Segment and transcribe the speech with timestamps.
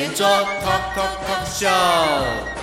[0.00, 2.59] 圆桌 Talk Talk Talk Show。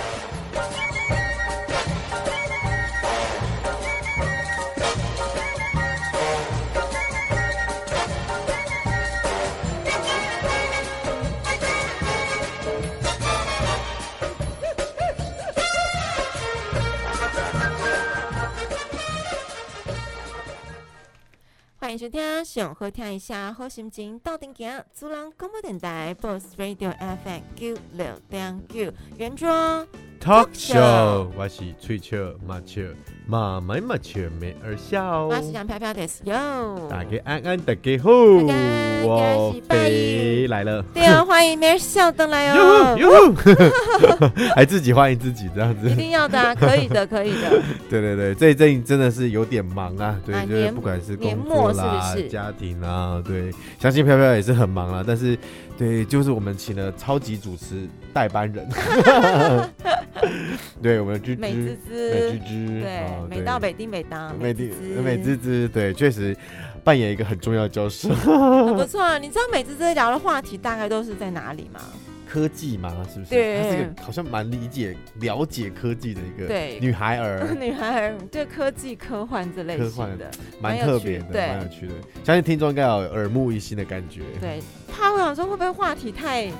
[21.88, 26.92] 欢迎收听，想好听一下好心情，到顶行，主人广播电台 Boss Radio
[27.24, 29.48] FM 九六点九，圆桌。
[30.20, 32.16] Talk Show，我是翠秋
[32.46, 32.82] 马秋。
[33.26, 36.88] 妈妈妈全没儿笑，我是杨飘飘的哟。
[36.90, 38.10] 大家安安，大家好，
[39.04, 40.82] 我飞来了。
[40.92, 42.96] 对啊，欢迎没儿笑登来哦。
[42.98, 43.32] 哟
[44.56, 47.62] 还自己欢迎自己这样子，一定要的啊，可以的，可以的。
[47.88, 55.38] 对 对对，这一阵真的是有点忙啊，对，就是不管是工作啦、家庭啊，对，相信飘飘也是很忙啊，但是
[55.78, 58.68] 对，就是我们请了超级主持代班人。
[60.82, 64.68] 对，我们的芝芝，美滋滋，美滋滋，对，美到北丁美当，美滋
[65.02, 66.36] 美滋滋，对，确实
[66.82, 68.08] 扮演一个很重要的角色，
[68.74, 69.16] 不错。
[69.20, 71.80] 你知道美滋滋聊的话题大概都是在哪里吗？
[72.28, 73.30] 科技嘛，是不是？
[73.30, 81.94] 对，她是个好像蛮理解、了解科技的一个女孩儿， 女孩儿对科技、科幻这类型的，蛮特别的，蛮有趣的。
[82.22, 84.20] 相信听众应该有耳目一新的感觉。
[84.40, 84.60] 对，
[84.92, 86.52] 怕我想说会不会话题太。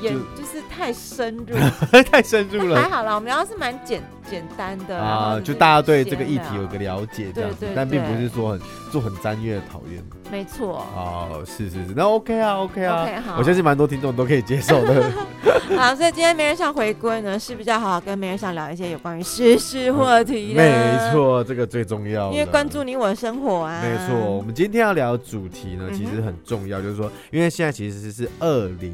[0.00, 1.56] 也就是太深入，
[2.10, 2.80] 太深入了。
[2.80, 8.60] 还好啦，我们要是蛮简简单的啊，就大家对这个议题有个了解，这样子，但并不是说很
[8.90, 10.02] 做很专业的讨厌。
[10.30, 10.86] 没错。
[10.94, 15.10] 哦，是是是，那 OK 啊，OK 啊，OK 好，我相信蛮多听众都可以接受的。
[15.76, 20.62] 好，所以今天没人想回归呢，是比较好好跟没人想聊一些有关于时事话题的。
[20.62, 23.80] 没错，这个最重要，因为关注你我的生活啊。
[23.82, 28.92] 没错，我们今天要聊的主题呢，其实很重要，就是说，因为现在其实是二零。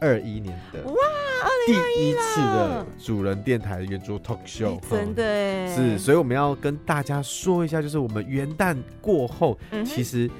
[0.00, 0.94] 二一年的哇，
[1.66, 10.30] 第一次的主人电台圆桌 talk show，真的哎，是，所以我们要跟大家说一下，就是我们元旦过后，其实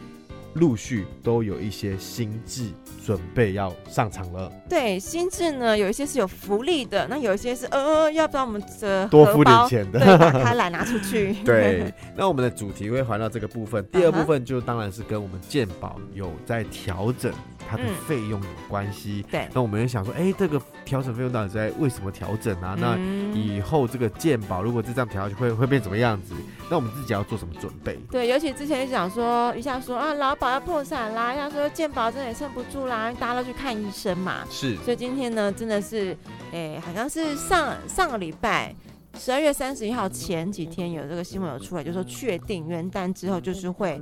[0.55, 2.71] 陆续都有一些新制
[3.05, 4.51] 准备要上场了。
[4.69, 11.35] 对，新制呢，有一些是有福利的，那有一些是呃，要不要我们的多付点钱的，对，打开来拿出去。
[11.45, 17.33] 对，那我们的主题会环绕这个部分，第二部分就当然是跟我们健保有在调整。
[17.69, 22.77] 它的费用有关系，对，那我们也想说，哎，这个调整费用到底在为什么调整啊？
[22.79, 22.97] 那
[23.37, 26.35] 以后这个健保如果是这样调下去，会会变怎么样子？
[26.71, 27.99] 那我们自己要做什么准备？
[28.11, 34.45] 对，尤其之前讲说，一下说啊，劳保要破产啦，一下说健保真的也撑不住啦，大家都去看医生嘛。
[34.51, 36.17] 是，所以今天呢，真的是，
[36.53, 38.75] 哎，好像是上上个礼拜。
[39.19, 44.01] 十二月三十一号前几天有这个新闻有出来，就说确定元旦之后就是会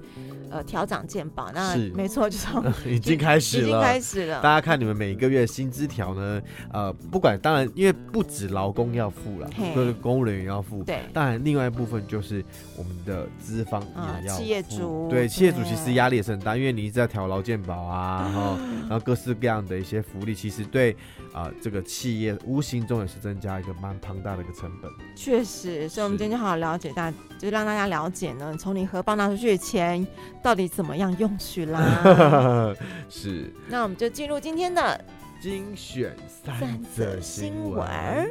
[0.51, 2.47] 呃调涨健保，那没错，就是
[2.89, 4.43] 已经开始了，已经开始了。
[4.43, 6.41] 大家看你们每个月薪资条呢，
[6.73, 12.45] 呃，不管当然，因为不止劳工要付了，就是公务人员要付，对，当然另外一部分就是
[12.77, 13.83] 我们的资方
[14.21, 20.95] 也要付，企业主，对，企业主其实压力也是很大，因为你一直在调劳健保啊， 然后然后各式各样的一些福利，其实对
[21.33, 24.91] 啊这个企业无形中也是增加一个蛮庞大的一个成本。
[25.15, 30.07] 确实，所以我们今天就好好了解大，就让大家了解呢，从你荷包拿出去的钱
[30.43, 32.75] 到底怎么样用去啦。
[33.09, 35.05] 是，那我们就进入今天的
[35.41, 38.31] 精选三则新闻。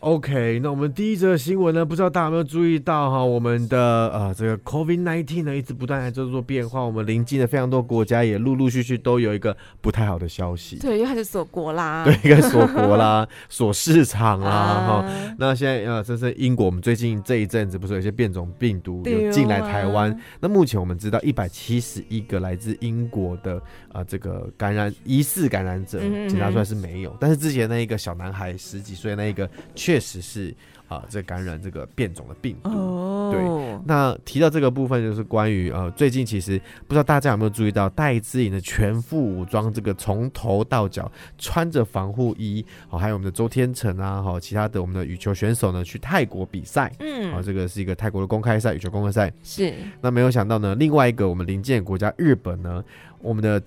[0.00, 3.78] OK，那我们第一则新闻呢，不知道大家有没有注意到哈，我们的
[4.12, 15.34] 呃这个 COVID-19 呢一直不断在做做变化，我们临近的非常多国家也陆陆续续都有一个不太好的消息，对，又开始锁国啦，对，应该锁国啦， 锁市场啦哈。
[15.38, 20.14] 那现在呃，这是英国，我们最近这一阵子不是有些变种病毒有进来台湾？
[20.40, 23.56] 那目前我们知道一百七十一个来自英国的
[23.88, 25.98] 啊、呃、这个感染疑似感染者，
[26.28, 29.48] 检查出来是没有，但是之前那一个小男孩十几岁那一个。
[29.86, 30.50] 确实是
[30.88, 32.70] 啊、呃，这感染这个变种的病毒。
[32.70, 33.84] 哦，对。
[33.86, 46.92] 那提到这个部分，就是关于呃，最近其实不知道大家有没有注意到，戴资颖的全副武装，这个从头到脚穿着防护衣，好、哦，还有我们的周天成啊，好、哦，其他的我们的羽球选手呢，去泰国比赛。
[46.98, 49.32] 嗯，啊、哦，这个是一个泰国的公开赛，羽球公开赛。
[49.44, 49.72] 是。
[50.00, 52.82] 那没有想到呢，另外一个我们邻近国家日本呢，
[53.20, 53.62] 我们的。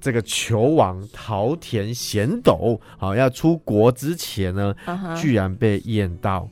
[0.00, 5.20] 这个球王桃田贤斗，好，要出国之前呢，uh huh.
[5.20, 6.48] 居然被验到，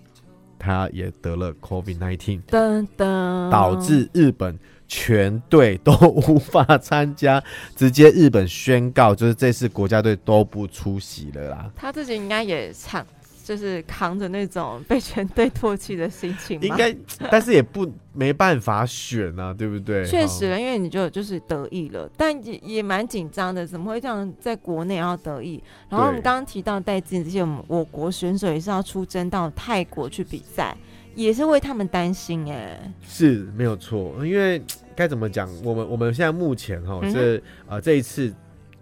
[0.59, 7.43] 他也得了 COVID nineteen，噔噔，导致日本全队都无法参加，
[7.75, 11.71] 直接日本宣告，就是这次国家队都不出席了啦。
[11.77, 13.07] 他自己应该也惨。
[13.49, 16.95] 就是扛着那种被全队唾弃的心情，应该，
[17.31, 20.05] 但是也不没办法选啊，对不对？
[20.05, 25.63] 确实，因为你就就是得意了，但也也蛮紧张的，怎么会这样在国内要得意？
[25.89, 30.77] 然后我们刚刚提到戴资这些我们我国选手也是要出征到泰国去比赛，
[31.15, 34.63] 也是为他们担心哎、欸，是没有错，因为
[34.95, 35.49] 该怎么讲？
[35.65, 38.31] 我们我们现在目前哈是、嗯、哼呃这一次。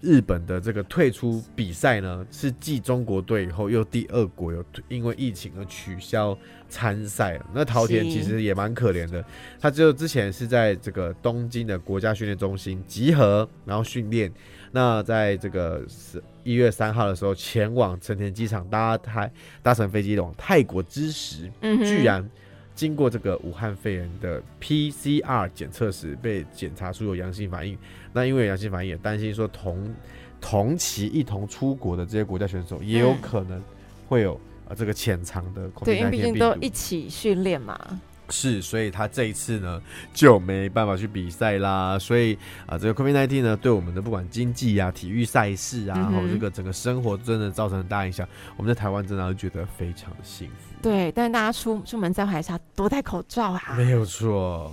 [0.07, 6.39] 日本的这个退出比赛呢，是继中国队以后又第二国有因为疫情而取消
[6.69, 7.41] 参赛。
[7.53, 9.25] 那桃田其实也蛮可怜的，
[9.61, 14.33] 他就之前是在这个东京的国家训练中心集合，然后训练。
[14.71, 19.29] 那在这个十一月三号的时候，前往成田机场搭台
[19.61, 22.29] 搭乘飞机往泰国之时，嗯、居然
[22.77, 27.77] 经过这个武汉肺炎的 PCR 检测时，被检查出有阳性反应。
[28.13, 29.93] 那因为阳性反应，也担心说同
[30.41, 33.61] 同期一同出国的这些国家选手也有可能
[34.07, 34.39] 会有
[34.69, 35.85] 呃这个潜藏的 COVID-19 病。
[35.85, 37.99] 对，因为毕竟都一起训练嘛。
[38.29, 39.81] 是，所以他这一次呢
[40.13, 41.99] 就没办法去比赛啦。
[41.99, 42.35] 所以
[42.67, 48.27] 啊、呃，这个 COVID-19 呢对我们的不管经济啊、体育赛事啊，然后、嗯、这个整个生活真的造成很大影响。
[48.57, 50.75] 我们在台湾真的觉得非常的幸福。
[50.83, 53.75] 对，但是大家出出门在外还是要多戴口罩啊。
[53.77, 54.73] 没有错。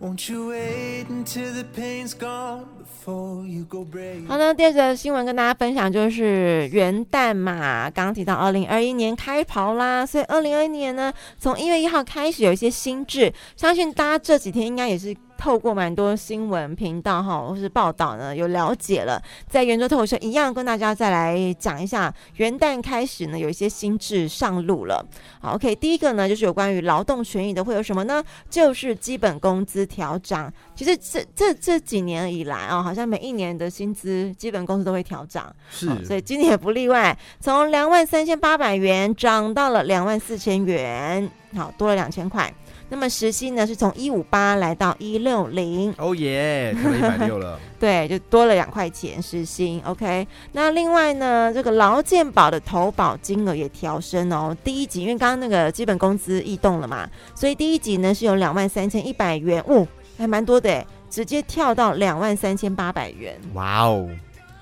[0.00, 4.26] Won't you wait until the pain's gone before you go brave？
[4.28, 15.16] 好，那第二个新闻跟大家分享就是元旦嘛，刚提到二零二一年开跑啦，所以二零二一年呢，从一月一号开始有一些新制，相信大家这几天应该也是。
[15.38, 19.22] 透过蛮多新闻频道哈，或是报道呢，有了解了。
[19.48, 25.02] 在圆桌脱口秀一样，跟大家再来讲一下，元旦开始呢，有一些新制上路了。
[25.40, 28.22] 好，OK，第一个呢，就是有关于劳动权益的，会有什么呢？
[28.50, 30.52] 就是基本工资调涨。
[30.74, 42.52] 其实这这这几年以来啊，好像每一年的薪资基本工资都会调涨，是，所以今年也不例外，从两万三千八百元涨到了两万四千元，好，多了两千块。
[42.90, 47.60] 那么时薪呢，是从一五八来到一六零，哦耶，涨了一百六了。
[47.78, 49.80] 对，就多了两块钱时薪。
[49.84, 54.56] OK，那另外呢，这个劳健保的投保金额也调升哦。
[54.64, 59.86] 第一级因为刚刚那个基本工资异动了嘛，所以第一级呢是有两万三千一百元，哦，
[60.16, 63.38] 还蛮多的，直接跳到两万三千八百元。
[63.52, 64.08] 哇哦，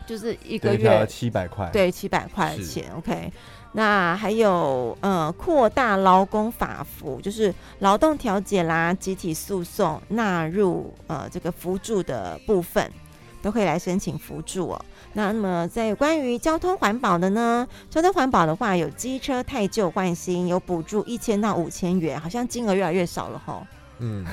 [0.07, 2.93] 就是一个月七百块，对，七百块钱。
[2.99, 3.33] OK。
[3.79, 12.91] 那还有呃，扩大劳工法扶，就是劳动调解啦、集体诉讼纳入呃这个扶助的部分，
[13.43, 14.83] 都可以来申请扶助哦。
[15.13, 23.67] 那那么在关于交通环保的呢，交通环保的话，有机车太旧换新，有补助一千到五千元，好像金额越来越少了吼。
[23.99, 24.25] 嗯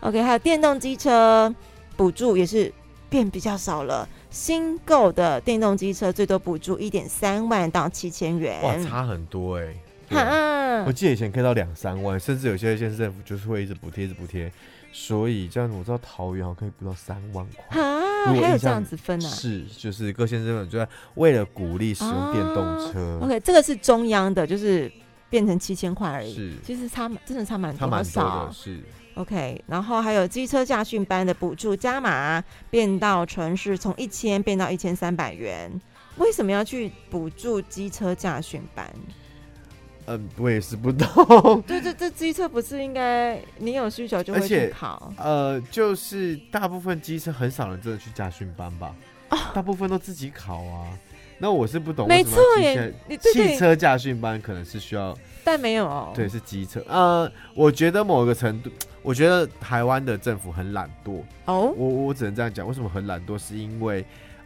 [0.00, 1.54] ，OK，还有电动机车
[1.96, 2.70] 补助也是
[3.08, 4.08] 变比较少了。
[4.30, 9.74] 新购的电动机车最多补助一点三万到七千元，哇，差很多哎、
[10.08, 10.16] 欸！
[10.16, 14.52] 啊、我记得以前可以到两三万，甚至有些县市政府就是会一直补贴，一直补贴。
[14.92, 19.28] 所以这样子，我知道桃园好像可以补到三万块啊，还有这样子分啊？
[19.28, 23.18] 是，就是各县市政府就在为了鼓励使用电动车。
[23.20, 24.90] 啊、OK，这个是中央的，就是
[25.28, 26.34] 变成七千块而已。
[26.34, 28.80] 是，其实差真的差蛮多，差蛮多的，是。
[29.16, 35.70] OK，然后还有机车驾训班的补助加码，变到城市从一千变到一千三百元。
[36.18, 38.90] 为什么要去补助机车驾训班？
[40.06, 41.62] 嗯，我也是不懂。
[41.66, 45.12] 对对，这机车不是应该你有需求就会去考？
[45.18, 48.94] 呃，就是大部分机车很少人真的去驾训班吧？
[49.30, 50.86] 哦，大部分都自己考啊。
[51.38, 56.12] 那我是不懂，没错耶，汽车驾训班可能是需要，但没有哦。
[56.14, 56.82] 对，是机车。
[56.88, 58.70] 呃，我觉得某个程度，
[59.06, 61.72] 我觉得台湾的政府很懒惰哦。
[61.76, 63.38] 我我只能这样讲，为什么很懒惰？
[63.38, 64.00] 是因为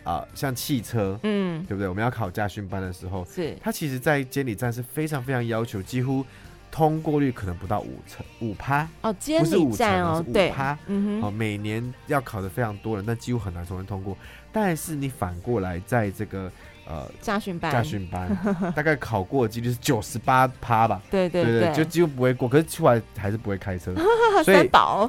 [0.04, 1.88] 啊、呃，像汽车，嗯，对不对？
[1.88, 6.22] 我们要考驾训班的时候，是它其实，在监理站是非常非常要求，几乎
[6.70, 9.10] 通过率可能不到五成五趴哦。
[9.18, 14.14] 监理站哦，是五趴，嗯哼，哦，每年要考的非常多人，但几乎很难从人通过。
[14.52, 16.52] 但是你反过来，在这个
[16.90, 18.36] 呃驾训班，驾训班
[18.74, 21.00] 大概考过的几率是九十八趴吧。
[21.08, 23.94] 对对对，对，就几乎不会过，可是出来还是不会开车。
[24.44, 25.08] 所以保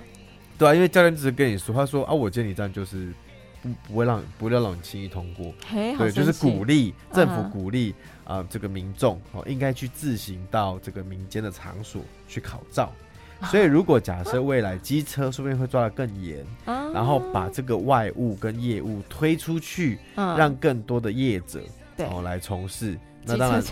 [0.60, 3.12] 对啊，因为教练只是跟你说，他说啊，我接你站就是
[3.64, 5.52] 不不会让不会让你轻易通过。
[5.72, 7.96] 对，就是鼓励政府鼓励
[8.26, 12.94] 啊、呃，这个民众哦应该去自行到这个民间的场所去考照。
[13.50, 21.62] 所以如果假设未来机车说不定会抓得更严，然后把这个外务跟业务推出去，让更多的业者
[21.98, 22.98] 哦来从事。
[23.26, 23.66] 那当然，对，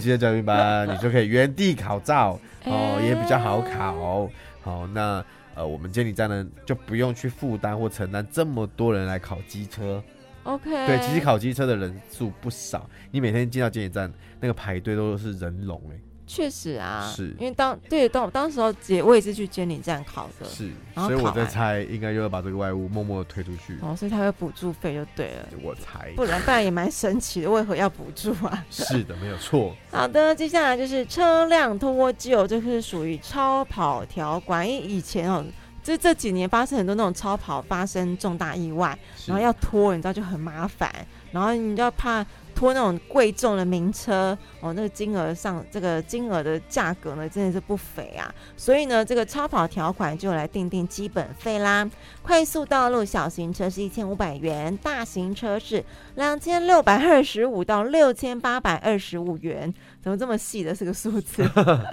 [0.00, 4.28] 机车驾训班 你就可以原地考照哦，也比较好考。
[4.62, 5.24] 好，那。
[5.56, 10.02] 呃，我们监理站呢就不用去负担或承担这么多人来考机车。
[10.44, 15.98] OK，对，其实考机车的人数不少，你每天进到监理站，那个排队都是人龙哎。
[16.32, 23.76] 确实啊，是因为当对当当时候姐我也是去监理站考的，是，所以我在猜应该又要把这个外物默默的推出去。
[23.82, 25.48] 哦，所以他会补助费就对了。
[25.60, 28.64] 我猜，不然不然也蛮神奇的，为何要补助啊？
[28.70, 29.74] 是的，没有错。
[29.90, 35.44] 好的，接下来就是车辆脱臼，这是属于超跑条款，因为以前哦。
[35.82, 38.96] 就这几年发生很多那种超跑发生重大意外，
[39.26, 40.94] 然后要拖，你知道就很麻烦，
[41.32, 42.24] 然后你就要怕。
[42.60, 48.34] 拖那种贵重的名车哦，那个金额上，这个金额的价格呢，真的是不菲啊。
[48.54, 51.90] 所以呢，这个超跑条款就来定定基本费啦。
[52.20, 55.82] 快速道路小型车是一千五百元，大型车是
[56.16, 59.72] 两千六百二十五到六千八百二十五元。
[60.02, 61.42] 怎么这么细的是个数字？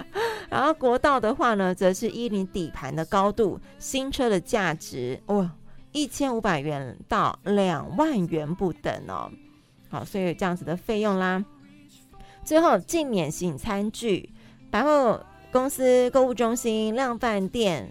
[0.50, 5.50] 然后国道的话呢，则是依你底盘的高度，新车的价值哦，
[5.92, 9.32] 一千五百元到两万元不等哦。
[9.88, 11.44] 好，所以有这样子的费用啦。
[12.44, 14.30] 最后，禁免洗餐具，
[14.70, 17.90] 百货公司、购物中心、量贩店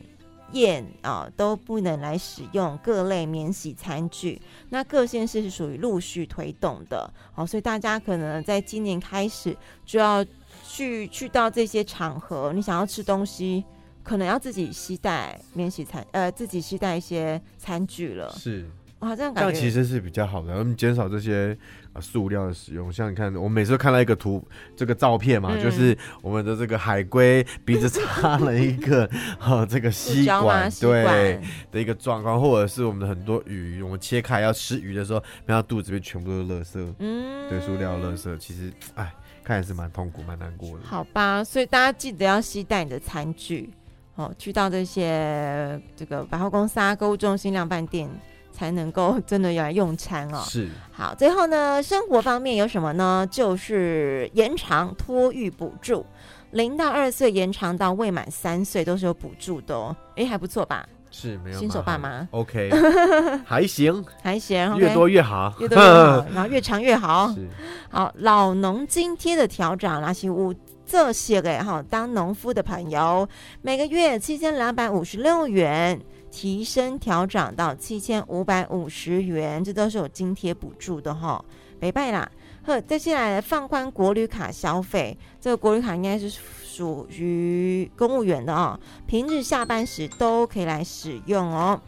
[0.53, 4.41] 宴啊都不能来使用各类免洗餐具。
[4.69, 7.11] 那各县市是属于陆续推动的。
[7.33, 10.25] 好，所以大家可能在今年开始就要
[10.67, 13.63] 去去到这些场合，你想要吃东西，
[14.03, 18.31] 可能要自己携带免洗餐，呃，自己携带一些餐具了。
[18.37, 18.67] 是。
[18.99, 21.55] 哇，这样感觉这样其实是比较好的，我们减少这些
[21.93, 22.91] 啊塑料的使用。
[22.91, 24.43] 像你看，我们每次都看到一个图，
[24.75, 31.39] 这个照片嘛，嗯、就是我们的这个海龟鼻子插了一个哈、啊、 这个吸管，对
[31.71, 39.13] 的一个状况，或者是我们的很多鱼，我们切开要吃鱼的时候，然后肚子里面全部都是垃圾，嗯，对，塑料垃圾，其实哎，
[39.43, 40.83] 看起来是蛮痛苦、蛮难过的。
[40.83, 43.69] 好吧，所以大家记得要携带你的餐具
[44.15, 48.09] 哦，去到这些这个百货公司啊、购物中心、量贩店。
[48.57, 50.41] 才能够 真的要来用餐哦。
[50.49, 50.67] 是。
[50.91, 53.27] 好，最后呢，生活方面有什么呢？
[53.29, 56.03] 就是延长托育补助，
[56.49, 59.95] 零到二岁延长到未满三岁都是有补助的哦。
[60.15, 60.83] 哎，还不错吧？
[61.11, 62.27] 是，没有新手爸妈。
[62.31, 62.71] OK，
[63.45, 67.31] 还行，还行，越多越好，越多越好，然后越长越好。
[67.37, 67.47] 是。
[67.91, 70.51] 好，老农津贴的调整，那些屋
[70.83, 73.27] 这些个哈，当农夫的朋友，
[73.61, 76.01] 每个月七千两百五十六元。
[76.29, 81.43] 提升调涨到七千五百五十元，这都是有津贴补助的哈。
[81.79, 82.29] 没拜啦，
[82.63, 91.79] 呵，接下来放宽国旅卡消费，这个国旅卡应该是属于公务员的哦，平日下班时都可以来使用哦。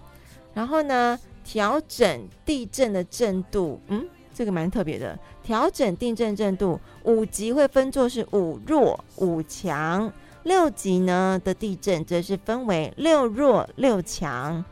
[0.53, 10.11] 然后呢，调整地震的震度，嗯，这个蛮特别的，调整地震震度，五级会分作是五弱五强。
[10.49, 14.65] 六级呢的地震则是分为六弱六强，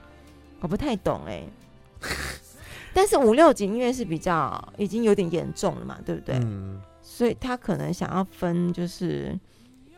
[0.59, 1.49] 我不太懂哎、欸。
[2.93, 6.35] 但是五六级因为是比较已经有点严重了嘛，对不对？
[6.39, 6.81] 嗯。
[7.03, 9.39] 所以他可能想要分就是。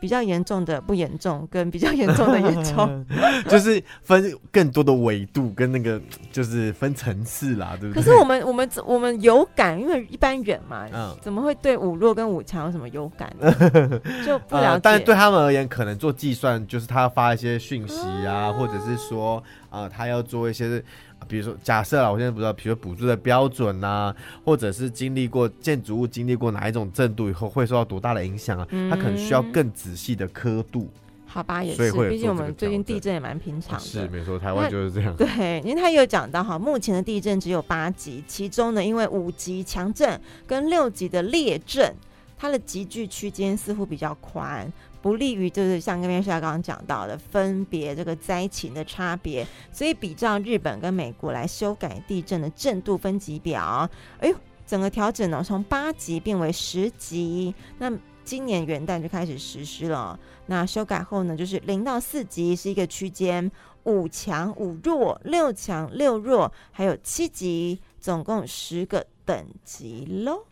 [0.00, 3.06] 比较严重的不严重，跟比较严重的严重，
[3.46, 6.00] 就是分更多的维度跟那个
[6.32, 8.02] 就是分层次啦，对不对？
[8.02, 13.52] 可是我们我们我们有感，因为一般人嘛，嗯，怎么会对五弱跟五强有什么有感呢？
[14.26, 14.66] 就不了解。
[14.68, 19.36] 呃，但是对他们而言，可能做计算就是他要发一些讯息啊，嗯，或者是说
[19.68, 20.82] 啊，呃，他要做一些。
[21.28, 28.66] 比如说，假设啊，我现在不知道，比如说补助的标准呐、啊，或者是经历过建筑物经历过哪一种震度以后会受到多大的影响啊？
[28.90, 30.88] 它可能需要更仔细的刻度。
[31.26, 33.84] 好吧，也是，毕竟我们最近地震也蛮平常的。
[33.84, 35.14] 是没错，台湾就是这样。
[35.16, 41.94] 对，因为他有讲到哈，目前的地震只有八级，其中呢，因为五级强震跟六级的烈震，
[42.36, 44.72] 它的集聚区间似乎比较宽。
[45.02, 53.88] 不利于就是像跟边夏刚刚讲到的分别这个灾情的差别，所以比照日本跟美国来修改地震的震度分级表。
[54.18, 57.90] 哎呦，整个调整呢从八级变为十级，那
[58.24, 60.18] 今年元旦就开始实施了。
[60.46, 63.50] 那修改后呢，就是零到四级是一个区间，
[63.84, 70.44] 五强五弱，六强六弱，还有七级，总共十个等级喽。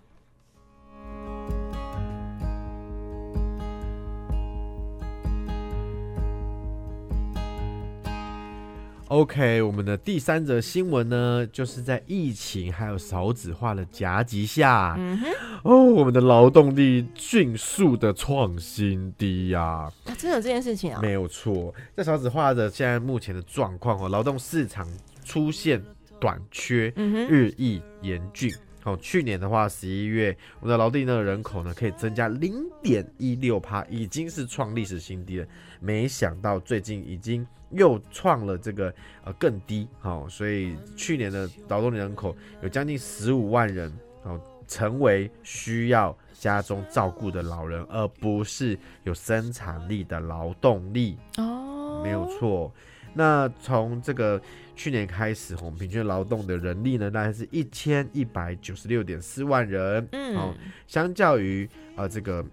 [9.08, 15.18] OK，我们的第三则新闻呢，就是在疫情还有少子化的夹击下，嗯，
[15.64, 20.12] 哦，我们的劳动力迅速的创新低呀、啊啊！
[20.18, 21.00] 真的有这件事情啊？
[21.00, 24.86] 没有错，在少子化的现在目前的状况哦，劳动市场
[25.24, 25.82] 出现
[26.20, 28.54] 短缺，日益严峻。
[28.82, 35.46] 好、哦，去年的话，十一月我们的劳动力的人口呢，可以增加零点一六趴，已经是创历史新低了。
[35.80, 38.92] 没想到最近已经又创了这个
[39.25, 52.72] 呃更低，好、哦，所以去年的劳动力人口有将近十五万人，哦，成为需要家中照顾的老人，而不是有生产力的劳动力哦，没有错。
[53.14, 54.40] 那从这个
[54.76, 60.06] 去年开始，我们平均劳动的人力呢，大概是一千一百九十六点四万人。
[60.12, 60.54] 嗯，哦，
[60.87, 62.44] 相较于呃这个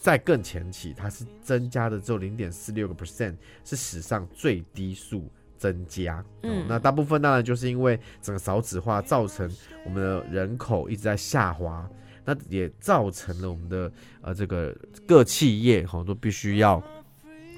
[0.00, 6.24] 在更前期，它是增加的只有零点四六个 percent，是史上最低速增加。
[6.42, 9.50] 嗯，那大部分当然就是因为整个少子化造成
[9.84, 11.88] 我们的人口一直在下滑，
[12.24, 14.74] 那也造成了我们的呃这个
[15.06, 16.82] 各企业哈都必须要。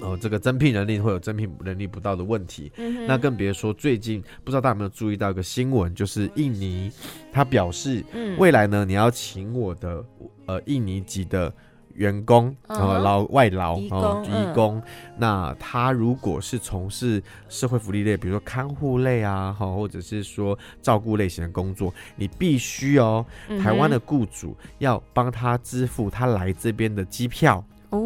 [0.02, 6.90] 哦，这个增聘能力会有增聘能力不到的问题，嗯、那更别说最近不知道大家有没有注意到一个新闻，就是印尼，
[7.30, 8.02] 他表示，
[8.38, 10.02] 未来呢，你要请我的
[10.46, 11.54] 呃印尼籍的
[12.00, 14.82] 员工呃劳外劳哦义工，
[15.18, 23.24] 那他如果是从事社会福利类，比如说看护类啊，哈，或者是说照顾类型的工作，你必须哦，
[23.62, 27.62] 台湾的雇主要帮他支付他来这边的机票。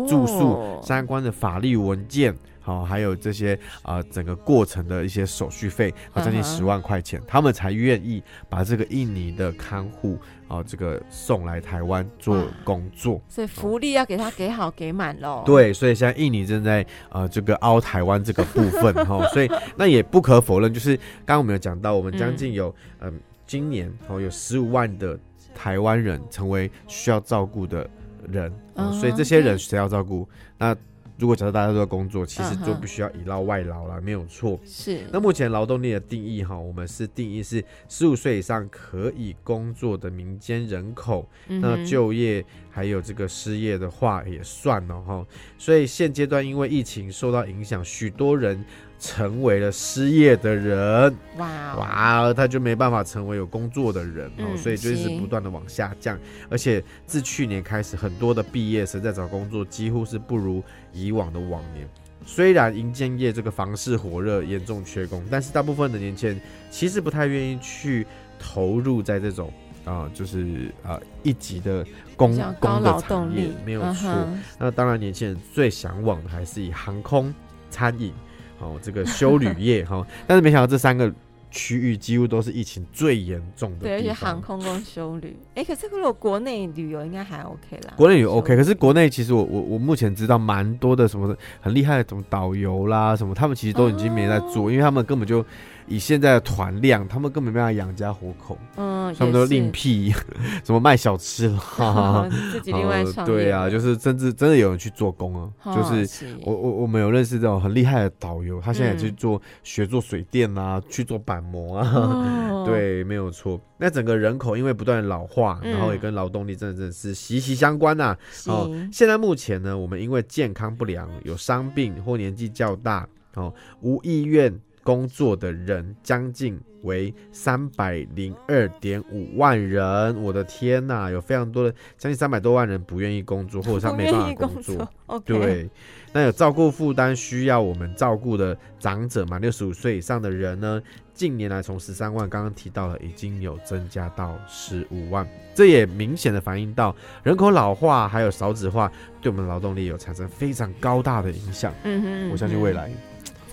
[0.09, 13.21] 住宿相关的法律文件，好，还有这些啊、呃，整个过程的一些手续费，好，将近十万块钱，他们才愿意把这个印尼的看护啊，这个送来台湾做工作。
[13.29, 15.43] 所以福利要给他给好给满喽。
[15.45, 23.13] 对，所以现在印尼正在呃这个凹台湾这个部分哈， 所以那也不可否认，就是刚刚我们有讲到，我们将近有嗯、呃，
[23.47, 25.19] 今年哦有十五万的
[25.55, 27.89] 台湾人成为需要照顾的。
[28.33, 30.27] 人、嗯，所以这些人谁要照顾？
[30.57, 30.75] 那
[31.17, 34.59] 如果假设大家都在工作，其实就不需要倚老外劳了，没有错。
[34.65, 35.07] 是。
[35.13, 42.45] 那目前劳动力的定义哈，我们是定义是十五岁以上可以工作的民间人口，那就业
[42.75, 45.25] 还有这个失业的话也算了哈。
[45.57, 48.63] 所以现阶段因为疫情受到影响，许多人。
[48.97, 56.19] 成为了失业的人，哇哇，他就没办法成为有工作的人哦、嗯，所以就是不断的往下降。
[56.49, 61.87] 而且自去年开始，很多的毕业生在找工作几乎是不如以往的往年。
[62.25, 68.07] 虽然银建业这个房市火热，严重缺工，但是大部分的年轻人其实不太愿意去
[68.39, 69.53] 投入在这种
[69.85, 71.85] 啊、呃，就是啊、呃、一级的
[72.17, 74.41] 工工的产业，没有错、嗯。
[74.59, 77.33] 那当然，年轻人最向往的还是以航空、
[77.71, 78.13] 餐饮。
[78.61, 81.13] 哦，这个修旅 业哈，但是没想到这三个
[81.51, 83.81] 区域几乎都是疫情最严重的。
[83.81, 87.95] 对，而且航空跟修旅，哎、欸，可是如果国内旅游应该还 OK 啦。
[87.97, 95.45] 国内旅游 OK，可是国内其实我我我目前知道蛮多的什么很厉害的什么导游啦什么，他们其实都已经没在做，哦、因为他们根本就。
[95.87, 100.13] 以现在的团量，他们根本没办法养家糊口，嗯，他们都另辟
[100.65, 103.27] 什么卖小吃了，哦、 自己另外创业、呃。
[103.27, 113.61] 对啊，就是甚至真的有人去做工啊，哦、就是我我我们有认识这种很厉害的导游，他现在也去做、嗯、学做水电啊，去做板模啊，哦、 对，没有错。
[113.77, 118.19] 那整个人口因为不断老化，然后也跟劳动力真的真的是息息相关呐、啊。
[118.47, 124.59] 哦，现在目前呢，我们因为健康不良、有伤病或年纪较大，哦，无意愿。
[124.85, 134.77] 工作的人将近为三百零二点五万人，我的天呐，有非常多的将近三百多万人不愿意工作，或者 他没办法工作。
[134.77, 135.41] 工作 okay.
[135.41, 135.71] 对，
[136.13, 140.83] 那有照顾负担需要我们照顾的长者嘛，六十五岁以上的人呢，
[141.15, 148.93] 近年来从十三万刚刚提到了，已经有增加到十五万，这也明显的反映到人口老化还有少子化
[149.23, 151.73] 对我们劳动力有产生非常高大的影响。
[151.85, 152.91] 嗯哼，我相信未来。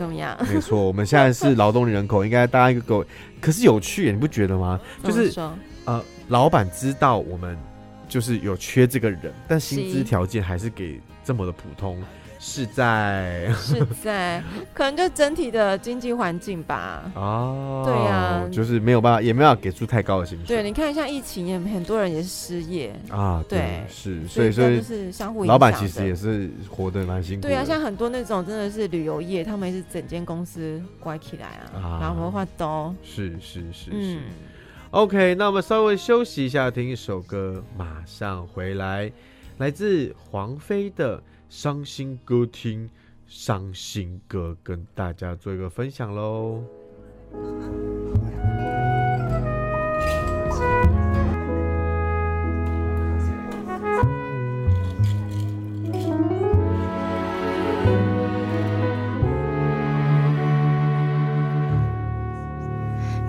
[0.02, 0.36] 怎么样？
[0.52, 3.06] 没错，我们现在是劳动力人口，应该大家一个狗。
[3.40, 4.80] 可是有趣，你不觉得吗？
[5.04, 5.32] 就是
[5.86, 7.56] 呃，老板知道我们
[8.10, 12.02] 就是有缺这个人，但薪资条件还是给这么的普通。
[12.44, 17.04] 是在是在， 可能就整体的经济环境吧。
[17.14, 20.48] 哦，对呀、啊，就是没有办法，也没有给出太高的薪水。
[20.48, 23.46] 对，你看像疫情，也很多人也是失业啊。
[23.48, 25.46] 对，对是，所以所以就是相互。
[25.46, 27.44] 老板其实也是活得蛮辛苦。
[27.44, 32.92] 对啊，像很多那种真的是旅游业，他们也是整间公司关起来啊，啊然后话都。
[33.04, 33.92] 是是是是。
[33.94, 34.22] 嗯。
[34.90, 39.12] OK，那我们稍微休息一下，听一首歌，马上回来，
[39.60, 41.22] 来自黄飞的。
[41.52, 42.90] 伤心歌厅，
[43.28, 46.64] 伤心歌跟大家做一个分享喽。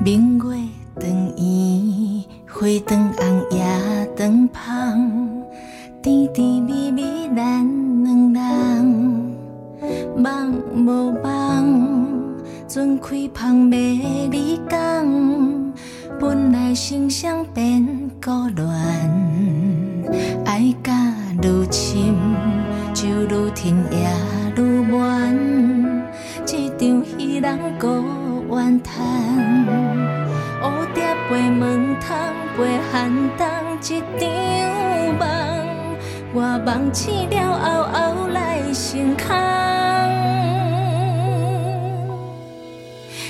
[0.04, 0.68] 明月
[1.00, 5.31] 灯圆，花灯红，夜灯香，
[6.02, 7.64] 甜甜蜜蜜咱
[8.02, 9.36] 两人，
[10.16, 12.34] 梦无梦，
[12.68, 15.72] 船开香美丽港，
[16.18, 17.86] 本来心相变
[18.20, 18.66] 孤恋，
[20.44, 20.92] 爱甲
[21.40, 22.12] 愈深，
[22.92, 24.10] 就愈甜也
[24.60, 26.02] 愈闷，
[26.48, 27.86] 一场戏人孤。
[28.50, 29.06] 怨叹，
[30.60, 32.18] 蝴蝶飞门窗，
[32.56, 33.46] 飞寒冬
[33.80, 34.28] 一场
[35.18, 35.61] 梦，
[36.34, 39.26] 我放弃了后后来成空。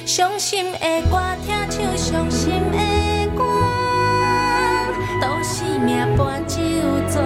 [0.07, 0.79] 伤心的
[1.11, 2.79] 歌，听唱伤心的
[3.37, 3.43] 歌，
[5.21, 6.59] 都是命伴酒
[7.09, 7.21] 醉，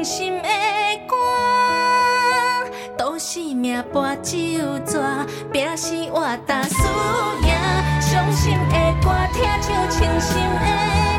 [0.00, 0.48] 伤心的
[1.06, 1.14] 歌
[2.96, 6.76] 都是命般挣扎拼死活当输
[7.42, 8.00] 赢。
[8.00, 11.09] 伤心的歌听着伤心的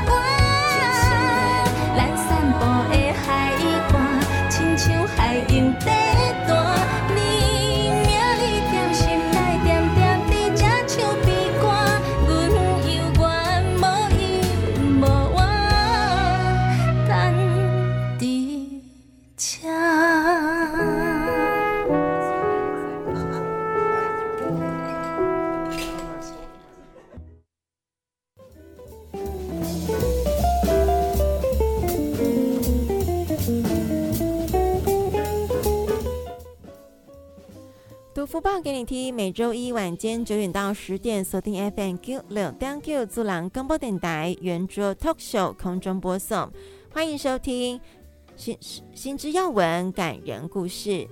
[39.13, 46.51] 每周一晚间九点到十点，锁定 FM Q 六点九，祖兰广播电台圆桌 Talk Show 空中播送，
[46.93, 47.79] 欢迎收听
[48.35, 48.57] 新
[48.93, 51.07] 新知要闻、感人故事。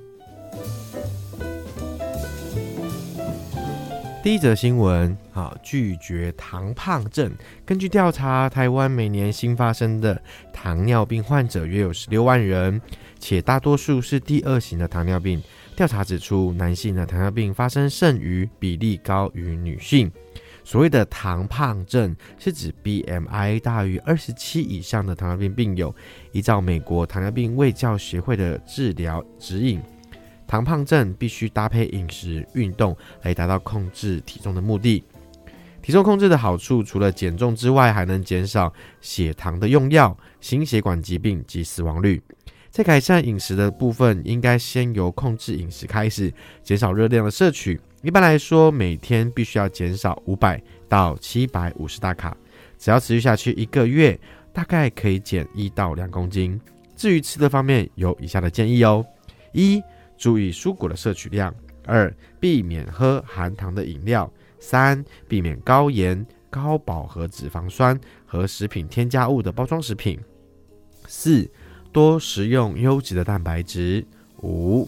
[4.22, 7.32] 第一则新闻，好，拒绝糖胖症。
[7.66, 12.82] 根据调查，台湾每年新发生的糖尿病患者约有十六万人，
[13.20, 15.42] 且大多数是第二型的糖尿病。
[15.80, 20.12] 调查指出，男性的糖尿病发生剩余比例高于女性。
[20.62, 25.96] 所谓的糖胖症，是指 BMI 大于二十七以上的糖尿病病友，
[26.34, 29.80] 依照美国糖尿病卫教协会的治疗指引，
[30.46, 35.02] 糖胖症必须搭配饮食、运动来达到控制体重的目的。
[35.82, 42.22] 体重控制的好处，除了减重之外，还能减少血糖的用药、心血管疾病及死亡率。
[42.72, 46.32] 在改善饮食的部分，应该先由控制饮食开始，
[46.64, 52.38] 减少热量的摄取，一般来说，每天必须要减少五百到七百五十大卡，
[52.78, 54.18] 只要持续下去一个月，
[54.54, 56.60] 大概可以减一到两公斤。
[56.96, 59.04] 至于吃的方面，有以下的建议哦：
[59.52, 59.82] 一、
[60.16, 61.52] 注意蔬果的摄取量；
[61.86, 64.30] 二、避免喝含糖的饮料；
[64.60, 70.20] 三、避免高盐、高饱和脂肪酸和食品添加物的包装食品；
[71.08, 71.50] 四、
[71.92, 74.04] 多食用优质的蛋白质；
[74.42, 74.88] 五、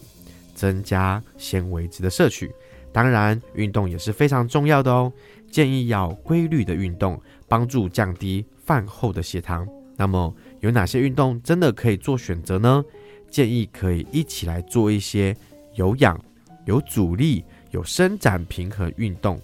[0.54, 2.50] 增加纤维质的摄取。
[2.92, 5.12] 当然，运动也是非常重要的哦。
[5.50, 9.66] 建议要规律的运动，帮助降低饭后的血糖。
[9.96, 12.84] 那么有哪些运动真的可以做选择呢？
[13.30, 15.36] 建议可以一起来做一些
[15.74, 16.18] 有氧、
[16.66, 19.40] 有阻力、有伸展平衡运动。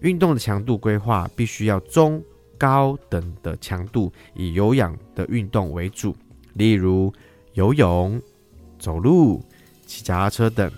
[0.00, 2.22] 运动的强度规划必须要中
[2.58, 6.16] 高等的强度，以有氧的运动为主，
[6.54, 7.12] 例如
[7.52, 8.20] 游泳、
[8.78, 9.40] 走路、
[9.86, 10.70] 骑脚踏车等。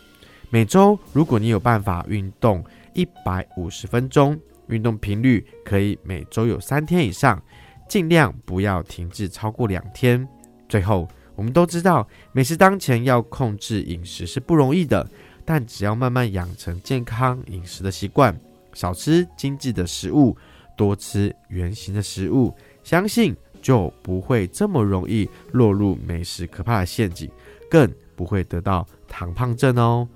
[0.51, 7.43] 每周如果你有办法运动一百五十分钟，运动频率可以每周有三天以上。
[7.89, 10.27] 尽量不要停滞超过两天。
[10.69, 15.09] 最后，我们都知道，美食当前要控制饮食是不容易的，
[15.45, 18.37] 但只要慢慢养成健康饮食的习惯，
[18.73, 20.37] 少吃精致的食物，
[20.77, 27.29] 多吃原形的食物，相信就不会这么容易落入美食可怕的陷阱，
[27.69, 30.07] 更不会得到糖胖症哦。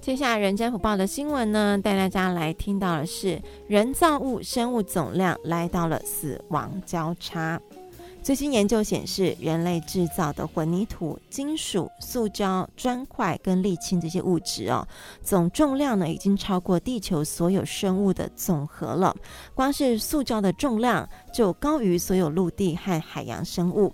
[0.00, 7.60] 接下来，人间福报的新闻呢，带大家来听到的是人造物生物总量来到了死亡交叉。
[8.24, 14.88] 最新研究显示，人类制造的混凝土、金属、塑胶、砖块跟沥青这些物质哦，
[15.22, 19.14] 总重量呢已经超过地球所有生物的总和了。
[19.54, 23.92] 光是塑胶的重量就高于所有陆地和海洋生物。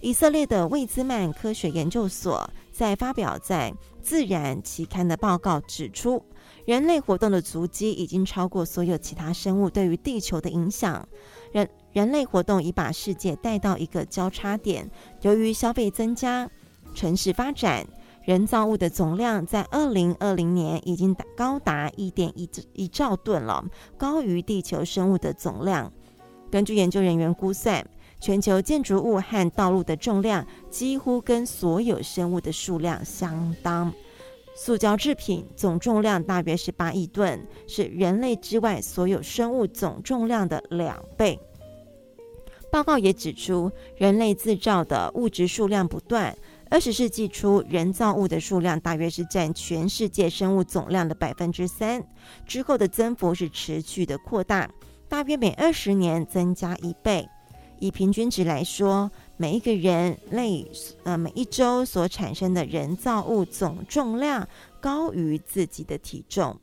[0.00, 6.24] 以色列的魏兹曼科学研究所在发表在《自然》期刊的报告指出，
[6.66, 11.04] 人类活动的足迹已经超过所有其他生物对于地球的影响。
[11.50, 14.90] 人人类活动已把世界带到一个交叉点。
[15.20, 16.50] 由于消费增加、
[16.94, 17.86] 城市发展，
[18.24, 23.64] 人造物的总量在二零二零年已经高达一点一一兆吨了，
[23.98, 25.92] 高于地球生物的总量。
[26.50, 27.84] 根据研究人员估算，
[28.20, 33.92] 全球建筑物和道路的重量几乎跟所有生物的数量相当。
[34.54, 41.40] 塑胶制品总重量大约是八亿吨，是人类之外所有生物总重量的两倍。
[42.72, 46.34] 报告也指出，人类制造的物质数量不断。
[46.70, 52.02] 二十世纪初，人造物的数量大约是占全世界生物总量的百分之三，
[52.46, 54.70] 之后的增幅是持续的扩大，
[55.06, 57.28] 大约每二十年增加一倍。
[57.78, 60.66] 以平均值来说，每一个人类
[61.02, 64.48] 呃每一周所产生的人造物总重量
[64.80, 66.58] 高于自己的体重。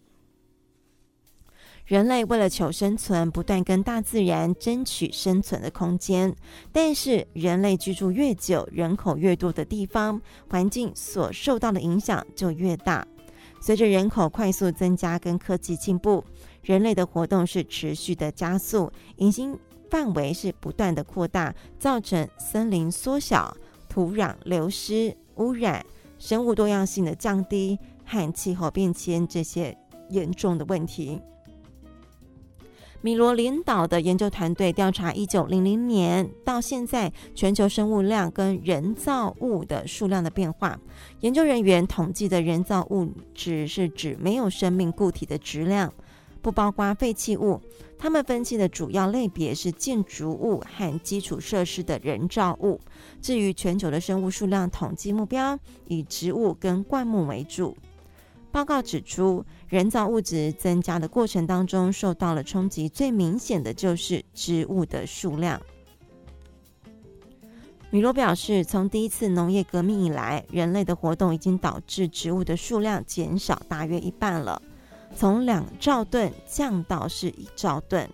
[1.90, 6.32] 人类为了求生存，不断跟大自然争取生存的空间。
[6.72, 13.04] 但是，人类居住越久，人口越多的地方，环境所受到的影响就越大。
[13.60, 16.24] 随着人口快速增加跟科技进步，
[16.62, 19.58] 人类的活动是持续的加速，已经。
[19.90, 23.52] 范围是不断的扩大，造成森林缩小、
[23.90, 25.84] 土壤流失、污染、
[26.20, 27.76] 生物多样性的降低
[28.06, 29.76] 和气候变迁这些
[30.12, 31.20] 严重的问题。
[33.02, 40.78] 米罗领导的研究团队调查一九零零年到现在全球生物量跟人造物的数量的变化。
[41.22, 45.94] 研究人员统计的人造物质是指没有生命固体的质量，
[46.42, 47.62] 不包括废弃物。
[47.98, 52.82] 他们分析的主要类别是建筑物和基础设施的人造物。
[53.22, 55.58] 至于全球的生物数量统计目标，
[55.88, 57.78] 以植物跟灌木为主。
[58.52, 65.62] 报告指出，人造物质增加的过程当中，受到了冲击最明显的就是植物的数量。
[67.92, 74.60] 米罗表示，从第一次农业革命以来，人类的活动已经导致植物的数量减少大约一半了。
[75.16, 78.10] 从两兆吨降到是一兆吨。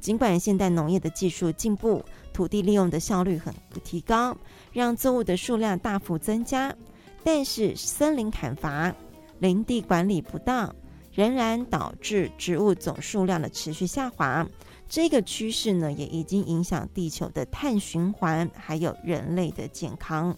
[0.00, 4.36] 尽管现代农业的技术进步，土地利用的效率很提高，
[4.72, 6.74] 让作物的数量大幅增加，
[7.22, 8.94] 但是森林砍伐、
[9.38, 10.74] 林地管理不当，
[11.14, 14.46] 仍然导致植物总数量的持续下滑。
[14.88, 20.36] 这个趋势呢，也已经影响地球的碳循环，还有人类的健康。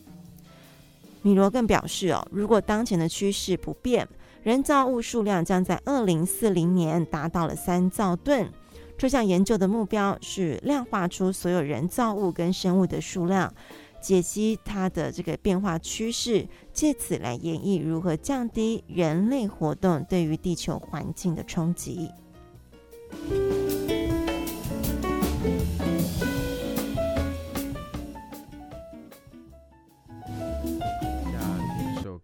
[1.22, 4.06] 米罗更表示哦，如果当前的趋势不变，
[4.42, 8.52] 人造物数量将在二零四零年达到了三兆吨，
[8.98, 13.54] 这项研究的目标是量化出所有人造物跟生物的数量，
[14.02, 22.10] 解析它的这个变化趋势，借此来演绎如何降低人类活动对于地球环境的冲击。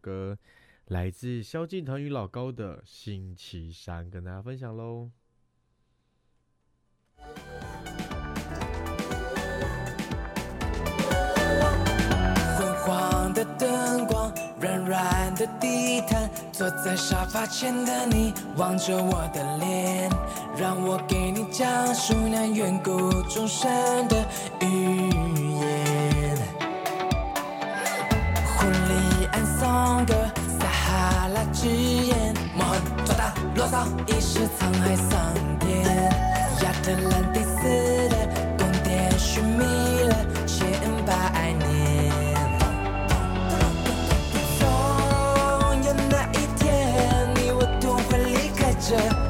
[0.00, 0.38] 歌
[0.86, 5.10] 来自萧敬腾与老高的《星期三》，跟大家分享喽。
[14.60, 20.10] 软软的地毯，坐在沙发前的你，望着我的脸，
[20.56, 23.68] 让我给你讲述那远古众生
[24.08, 24.16] 的
[24.60, 25.08] 语
[30.06, 30.14] 个
[30.58, 35.84] 撒哈拉之眼，魔痕抓大，罗嗦，已是沧海桑田。
[36.62, 37.40] 亚特兰蒂
[48.88, 49.27] treasure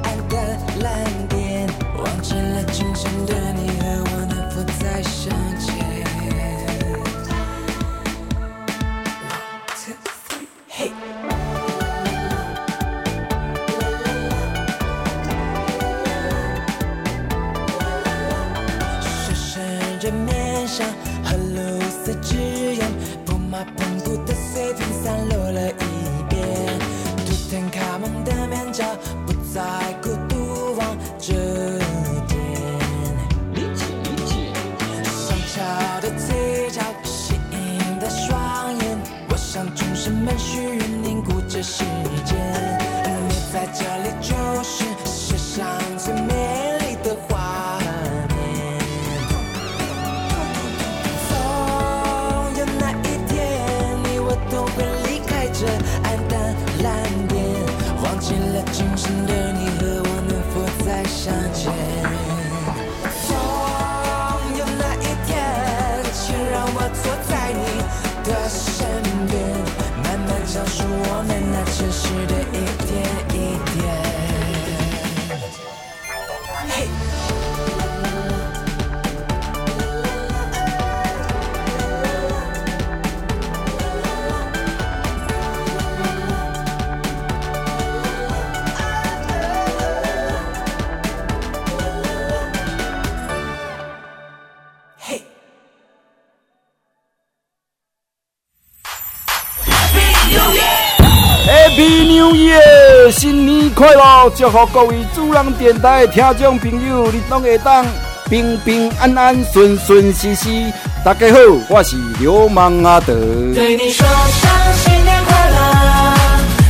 [103.19, 104.31] 新年快乐！
[104.31, 107.85] 祝福各位主人电台的听众朋友，你拢会当
[108.31, 110.73] 平平安安、顺顺利利。
[111.05, 113.13] 大家好，我是流氓阿德。
[113.53, 115.57] 对你说声新年快乐，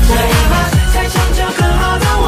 [0.08, 0.54] 这一把
[0.90, 2.26] 才成就更好的我。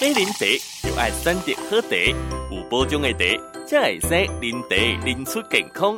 [0.00, 0.40] 没啉茶
[0.88, 1.94] 就爱选择好茶，
[2.50, 3.18] 有保障的茶，
[3.64, 4.08] 才会使
[4.40, 4.74] 啉茶
[5.06, 5.96] 啉出健康。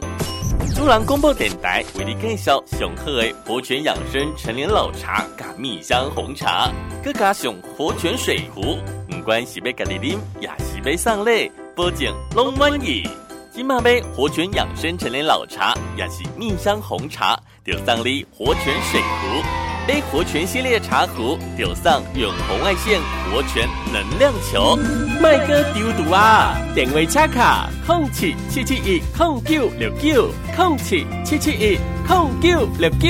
[0.69, 6.71] 主人广播电台为你介绍上好的活泉养生陈年老茶加蜜香红茶，
[7.05, 13.09] 佮加上活泉水壶，不管是要家己啉，也是要送礼，保证拢满意。
[13.53, 19.70] 今嘛杯活泉养生陈年老茶，也是蜜香红茶，就送你活泉水壶。
[19.91, 24.79] 杯活泉系列茶壶，丢上远红外线活泉能量球，
[25.21, 26.55] 麦哥丢毒啊！
[26.73, 31.77] 点位插卡，空七七七一空九六九，空七七七一
[32.07, 33.09] 空九六九。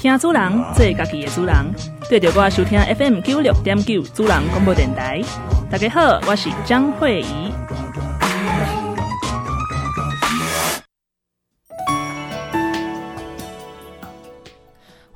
[0.00, 1.54] 听主人，做家己的主人，
[2.10, 5.22] 对着我收听 FM 九六点九主人广播电台。
[5.70, 7.52] 大家好，我是张慧仪。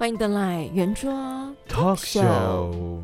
[0.01, 1.13] 欢迎登来圆桌
[1.69, 3.03] Talk Show。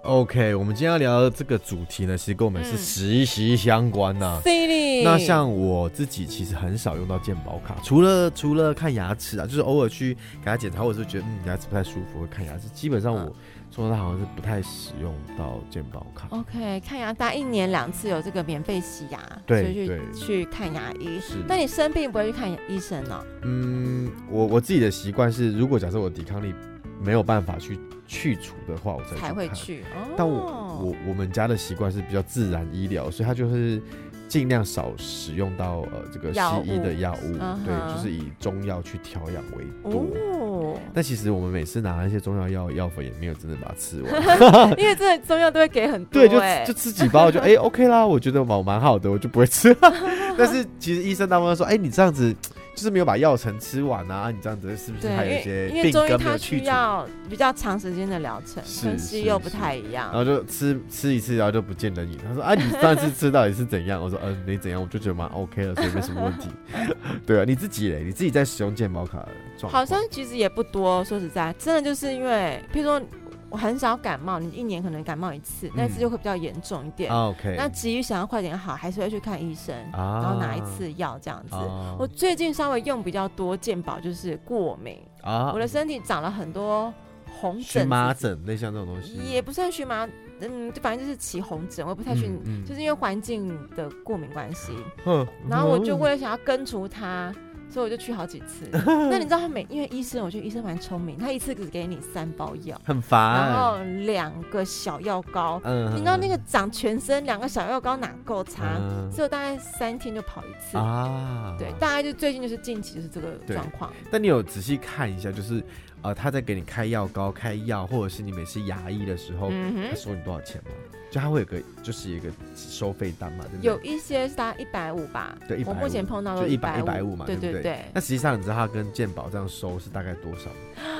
[0.00, 4.42] OK，我们今天要聊的这个主题呢，其实跟我们是息息相关呐、啊。
[4.46, 12.66] 嗯、那像我自己其实很少用到健保卡，除了除了看牙齿啊，就是偶尔去给他检查，或者是觉得嗯牙齿不太舒服会看牙齿。
[12.72, 13.20] 基本上我。
[13.20, 13.34] 嗯
[13.70, 16.26] 说他好像是不太使用到健保卡。
[16.30, 21.20] OK，看牙大一年两次有这个免费洗牙，对，所以去去看牙医。
[21.20, 23.24] 是，那你生病不会去看医生呢？
[23.42, 26.52] 嗯，我我自己的习惯是，如果假设我抵抗力
[27.00, 29.82] 没有办法去去除的话，我才去才会去。
[29.94, 30.40] 哦，但我
[30.82, 33.80] 我我们家的习惯是比较自然医疗，所以他就是
[34.28, 40.06] 尽量少使用到呃这个西医的药物，药物对，嗯、就是以中药去调养为多。
[40.32, 44.12] 哦，但其实我们每次拿那些中药药药粉也没有真的把它吃完，
[44.78, 49.74] 因为真的中药都会给很多，对，就就吃几包就哎、欸、OK 啦，我觉得蛮蛮好的，我就不会吃。
[50.36, 52.34] 但是其实医生大部分说，哎、欸，你这样子。
[52.78, 54.30] 就是没有把药程吃完啊！
[54.30, 56.62] 你这样子是不是还有一些病根没有去除？
[56.62, 60.08] 需要比较长时间的疗程，跟西又不太一样。
[60.12, 62.16] 然后就吃吃一次，然后就不见人影。
[62.24, 66.48] 他说：“啊，你上次吃到底是怎样？” 我说：“嗯、呃，没怎样，我就觉得蛮 OK 了，所以没什么问题。
[67.26, 68.04] ”对啊，你自己嘞？
[68.04, 69.26] 你自己在使用健保卡？
[69.62, 73.02] 好像其实也不多，说实在，真的就是因为，譬如说。
[73.50, 77.10] 我很少感冒，你一年可能感冒一次，那次就会比较严重一点。
[77.10, 81.54] 嗯、OK，那急于想要快点好，还是会去看医生，啊、然后拿一次药这样子。
[81.54, 84.98] 啊、我最近稍微用比较多健保，就是过敏。
[85.22, 86.92] 啊，我的身体长了很多
[87.40, 90.06] 红疹、荨麻疹类像这种东西，也不算荨麻，
[90.40, 94.72] 嗯，就反正就是起红疹，我也不太去，嗯嗯、就是因为环境的过敏关系。
[95.06, 97.34] 嗯、然后我就为了想要根除它。
[97.70, 98.68] 所以我就去好几次。
[98.86, 103.50] 那你知道他每因为医生，我觉得医生蛮聪明，他一次只给你三包药，很烦。
[103.50, 108.76] 然后两个小药膏，嗯，你知道那个长全身两个小药膏哪够擦？
[108.78, 111.54] 嗯、所以我大概三天就跑一次啊。
[111.58, 113.92] 对，大概就最近就是近期就是这个状况。
[114.10, 115.62] 但你有仔细看一下，就是
[116.02, 120.70] 呃，他在给你开药膏、开药，或者是你每次牙医的时候，嗯、他收你多少钱吗？
[121.10, 123.66] 就他会有个，就是一个收费单嘛，对不对？
[123.66, 127.78] 有一些是大概一百五吧，对，我目前碰到的就一百一百五嘛，对对对。
[127.94, 130.50] 那实际上你知道他跟健保这样收是大概多少？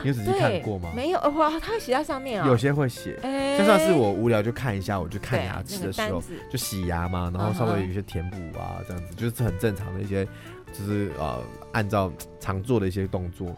[0.02, 0.90] 你有仔细看过吗？
[0.96, 2.48] 没有，哇，他会写在上面啊。
[2.48, 3.16] 有些会写，
[3.58, 10.26] 就算是我无聊就看一下，我就看牙齿的时候，就洗牙嘛，然后稍微有一些填补啊，这样子就是很正常的一些，
[10.72, 11.42] 就是呃，
[11.72, 13.54] 按照常做的一些动作。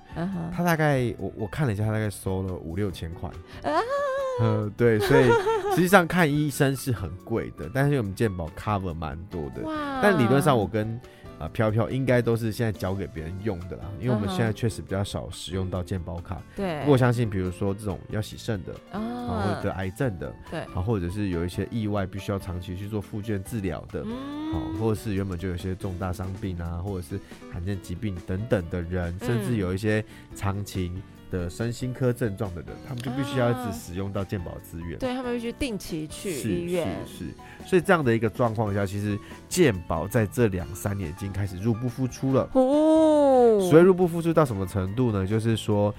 [0.55, 3.31] 他大概我我看了一下，他大概收了五六千块。
[4.41, 5.29] 呃，对，所以
[5.75, 9.63] 实际上看医生是很贵的，但是我们健保 cover 蛮多的。
[9.63, 10.99] 哇但理论上我跟
[11.41, 16.41] 啊飘飘应该都是现在交给别人用的啦，因为我们现在确实比较少使用到健保卡。
[16.55, 16.79] 对、uh。
[16.81, 19.27] 不过我相信，比如说这种要洗肾的，uh huh.
[19.27, 27.19] 啊，或者得癌症的，对，啊，或者是有一些意外必须要长期去做复健治疗的，好、uh 或者是原本就有些重大伤病啊，或者是
[27.51, 30.93] 罕见疾病等等的人，甚至有一些长期。
[31.31, 36.87] 的身心科症状的人，他们就必须要一直使用到健保资源，对，他们必须定期去医院。
[37.07, 39.19] 是是，是，所以这样的一个状况下，其实
[39.49, 42.49] 健保在这两三年已经开始入不敷出了。
[42.53, 45.27] 哦，所以入不敷出到什么程度呢？
[45.27, 45.95] 就是说，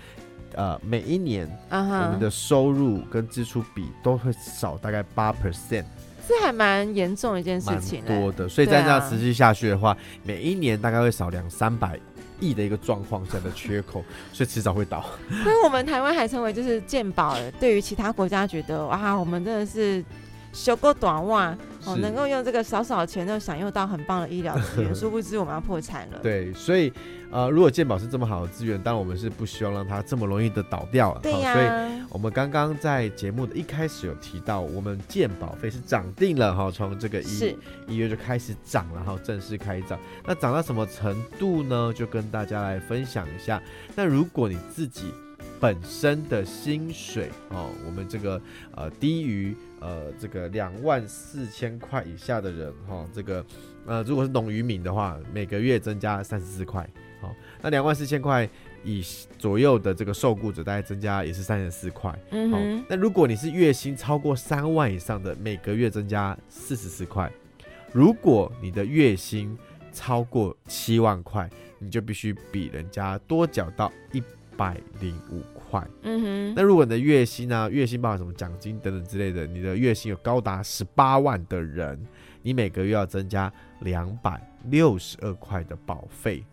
[0.54, 5.86] 呃，每一年我们的收入跟支出比都会少大概八 percent，
[6.28, 8.50] 这还蛮严重的一件事情，蛮多的。
[8.50, 12.00] 所以在这样持续下去的话，啊、每一年大概会少两三百。
[12.42, 15.06] 亿的一个状况下的缺口， 所以迟早会倒。
[15.44, 20.04] 所以我们台湾还称为就是鉴宝，对于其他国家觉得哇，我们真的是
[20.52, 26.20] 修够短袜哦，能够用这个少少的钱就享用到很棒的医疗资源，殊 不知我们要破产了。
[26.22, 26.92] 对，所以
[27.32, 31.18] 呃，如果健保是这么好的资源，当然我们是不希望让它这么容易的倒掉。
[31.24, 31.54] 对呀、啊。
[31.54, 37.56] 所以我们刚刚在节目的一开始有提到，我们健保费是涨定了哈，从这个一
[37.88, 39.98] 一月就开始涨了哈，正式开涨。
[40.26, 41.94] 那涨到什么程度呢？
[41.96, 43.62] 就跟大家来分享一下。
[43.96, 45.06] 那如果你自己
[45.60, 48.42] 本身的薪水哦，我们这个
[48.76, 53.46] 呃低于呃这个两万四千块以下的人哈，这个
[53.86, 58.48] 呃如果是农渔民的话，每个月增加三十四块，好，那两万四千块
[58.84, 59.04] 以
[59.38, 67.32] 左右的这个受雇者，大概增加也是三十四块，嗯哼，那如果你是月薪超过三万以上的，每个月增加四十四块，
[67.92, 69.58] 如果你的月薪
[69.92, 74.24] 超过七万块，你就必须比人家多缴到一
[74.56, 76.53] 百零五块，嗯哼。
[76.55, 81.97] 那如果你的月薪啊，月薪包含什么奖金等等之类的，你的月薪有高达十八万的人，
[82.41, 86.43] 你每个月要增加两百六十二块的保费。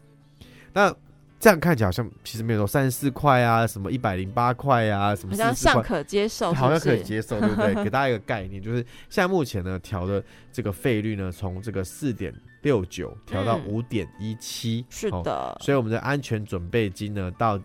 [0.72, 0.94] 那
[1.40, 6.60] 这样看起来好像其实没有说三十四块啊，什么一百零八块啊，什么好像尚可接受是是？
[6.60, 7.74] 好像可以接受，对不对？
[7.84, 15.56] 给大家一个概念，就是现在目前呢调的这个费率呢，从这个四点六九调到五点一七，是的。
[15.60, 17.56] 所以我们的安全准备金呢，到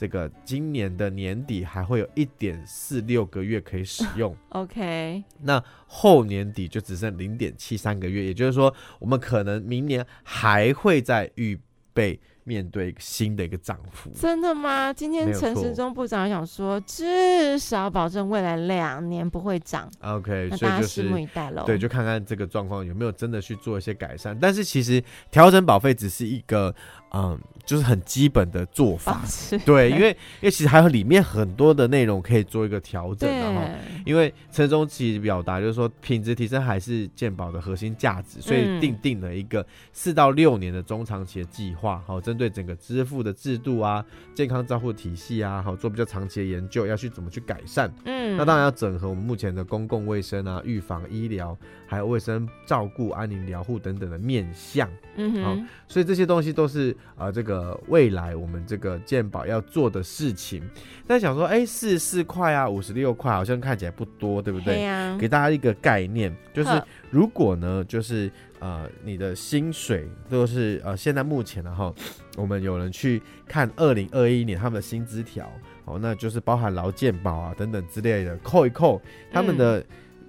[0.00, 4.34] 这个今年的年底还会有一点四六个月可以使用。
[4.48, 11.60] OK，那后年底就只剩零点七三个月，也就是说，我们可能明年还会再预
[11.92, 12.18] 备。
[12.42, 14.10] 面对新的一个涨幅。
[14.18, 14.92] 真的吗？
[14.92, 19.88] 今天陈时中部长想说，至少保证未来两年不会涨。
[20.00, 21.64] OK，所以就是拭目以待喽。
[21.64, 24.36] 对，就看看这个状况有没有真的去做一些改善。
[24.40, 26.74] 但是其实调整保费只是一个。
[27.12, 29.20] 嗯，就是很基本的做法，
[29.64, 33.62] 对，因为因为其实还有里面很多的内容可以做一个调整，然后
[34.06, 51.56] 因为陈时中其实表达就是说品质提升还是健保的核心价值，所以定定了一个四到六年的中长期的计划，好，针对整个支付的制度啊、健康照护体系啊，好做比较长期的研究，要去怎么去改善，嗯，那当然要整合我们目前的公共卫生啊、预防医疗，
[51.88, 55.58] 还有卫生照顾、安宁疗护等等的面向，嗯，好，
[55.88, 56.96] 所以这些东西都是。
[57.16, 60.62] 啊、呃，这个未来我们这个健保要做的事情，
[61.06, 64.84] 但想说，哎，四十四块啊，五十六块，好像看起来不多，对不对？
[64.84, 71.92] 啊、给大家一个概念，就是如果呢，就是呃，你的薪水都是呃，现在目前的哈，
[72.36, 75.50] 我们有人去看二零二一年他们的薪资条，
[75.84, 79.00] 哦，那就是包含劳健保啊等等之类的，扣一扣，
[79.32, 79.84] 他们的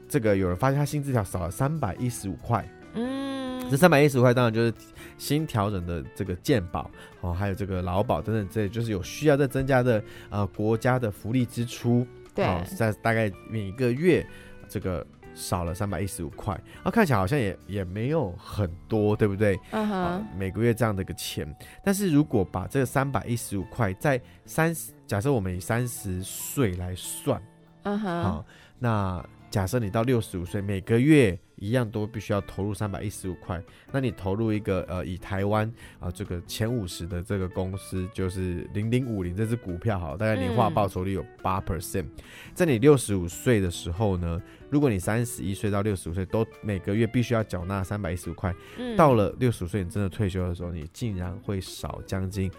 [0.10, 3.31] 这个有人发现他薪资条少了三百一十五块，嗯，
[3.72, 4.74] 这三百一十五块当然就是。
[5.18, 12.44] 新调整的这个健保哦，还有这个劳保等等，这就是有需要再增加的呃国家的福利支出，对，
[12.76, 14.26] 在大概每个月
[14.68, 15.06] 这个
[15.36, 19.60] 少了三百一十五块，啊，看起来好像也也没有很多，对不对？
[19.70, 21.48] 嗯哼、呃，每个月这样的一个钱，
[21.84, 27.40] 但是如果把这个三百一十五块在三十，假设我们以三十岁来算，
[27.84, 28.46] 嗯哼，好，
[28.80, 29.24] 那。
[29.52, 35.68] 假设你到六十五岁，每个月一样都必须要投入三百一十五块，那你投入一个呃，以台湾
[36.00, 42.06] 啊、呃、这个前五十的这个公司，就是零零五零这支股票好，大概年化报酬率有八 percent，
[42.56, 44.42] 在你六十五岁的时候呢，
[44.72, 52.52] 如果你三十一岁到六十五岁都每个月必须要缴纳三百一十五块，嗯、到了六十五岁你真的退休的时候，你竟然会少将近。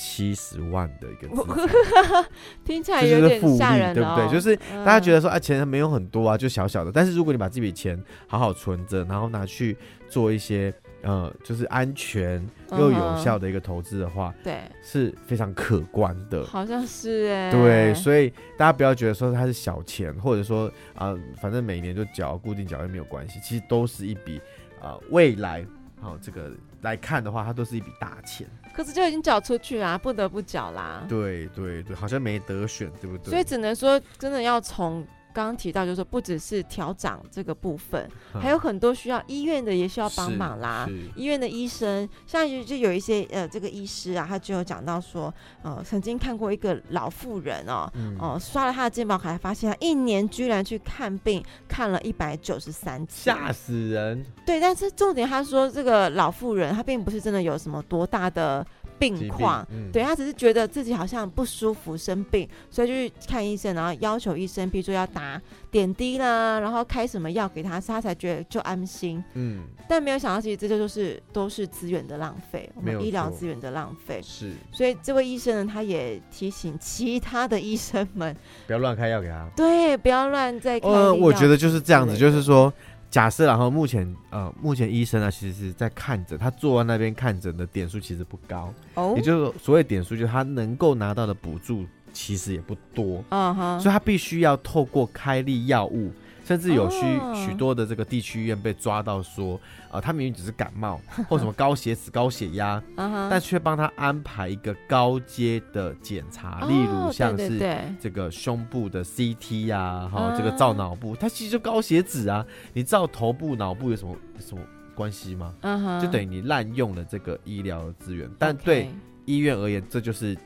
[0.00, 2.24] 七十万的一个资产，
[2.64, 4.26] 听起来有点吓人，对不对？
[4.32, 6.90] 就是大家觉得说啊，钱没有很多啊，就小小的。
[6.90, 9.76] 但是如果你把这笔钱好好存着，然后拿去
[10.08, 10.72] 做一些
[11.02, 12.42] 呃，就是安全
[12.72, 16.46] 又有效的一个投资的话，对，是非常可观的。
[16.46, 24.40] 好像是哎，对，所以大家不要觉得说它是小钱，或者说啊，反正每年就缴固定缴又没有关系，其实都是一笔
[24.80, 25.62] 啊，未来
[26.00, 28.48] 好这个来看的话，它都是一笔大钱。
[28.72, 31.04] 可是就已经缴出去啦，不得不缴啦。
[31.08, 33.30] 对对对，好像没得选，对不对？
[33.30, 35.06] 所以只能说，真的要从。
[35.32, 38.08] 刚刚提到，就是说不只是调涨这个部分，
[38.40, 40.88] 还有很多需要医院的也需要帮忙啦。
[41.14, 54.24] 医院的医生，像就有一些呃，这个医师啊，他就有讲到说，呃，曾经看过一个老妇人哦，哦、嗯，刷了他的健保卡，发现他一年居然去看病看了一百九十三次，吓死人。
[54.44, 58.66] 对，但是重点他说，这个老妇人她并不是真的有什么多大的。
[59.00, 65.40] 病况，嗯、对，他只是觉得自己好像不舒服，生病，所以就去看医生，然后要求医生，比如说要打
[65.70, 69.24] 点滴啦，然后开什么药给他，他才觉得就安心。
[69.32, 74.20] 嗯，但没有想到，其实这就都是都是资源的浪费，我们医疗资源的浪费。
[74.22, 78.36] 是，所以这位医生呢，他也提醒其他的医生们，
[78.66, 79.48] 不要乱开药给他。
[79.56, 80.86] 对，不要乱再开。
[80.86, 82.70] 呃，我觉得就是这样子，就是说。
[83.10, 96.12] 假设，然后目前呃，目前医生呢，其实是在看诊，他坐在那边看诊的点数其实不高，哦，也就是所谓点数，就是他能够拿到的补助其实也不多，嗯哼，所以他必须要透过开立药物。
[96.50, 99.54] 甚至有许许多的这个地区医院被抓到说，
[99.86, 107.60] 啊、呃，他明明只是感冒 或什么高血脂、高血压，但却帮他安排一个高阶的检查，例如像是
[108.00, 114.60] 这个胸部的 CT 呀、啊，哈，这个照脑部，他其实就高血脂啊，你照头部、脑部有什么有什么
[114.92, 115.54] 关系吗？
[116.02, 118.90] 就等于你滥用了这个医疗的资源，但对
[119.24, 120.36] 医院而言，这就是。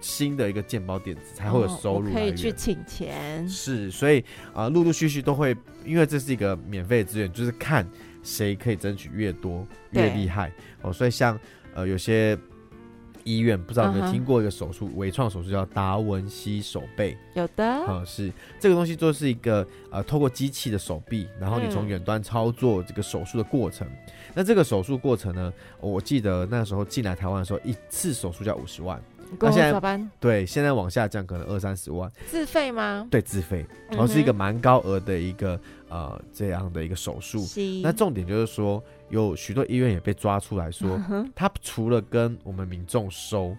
[0.00, 3.48] 新的一个鉴宝点子才会有收入，可以去请钱。
[3.48, 4.24] 是，所以
[4.54, 7.88] 啊，陆陆续续都会，因为这是一个免费的资源，就是看
[8.22, 10.92] 谁可以争取越多越厉害哦。
[10.92, 11.38] 所以像
[11.74, 12.38] 呃有些
[13.24, 17.16] 医院不知道有没有听过一个手术，微创手术叫达文西手背。
[17.34, 17.64] 有的。
[17.64, 23.86] 啊，是这个东西就是一个呃透过机器的手臂，然后你从远端操作这个手术的过程。
[24.34, 29.02] 那这个手术过程呢，我记得那时候进来台湾的时候，一次手术要五十万。
[29.38, 33.06] 那现在对，现在往下降可能二三十万，自费吗？
[33.10, 37.46] 对，自费，然后是一个蛮高额的一个呃这样的一个手术。
[37.82, 41.00] 那重点就是说，有许多医院也被抓出来说，
[41.34, 43.56] 他除了跟我们民众收。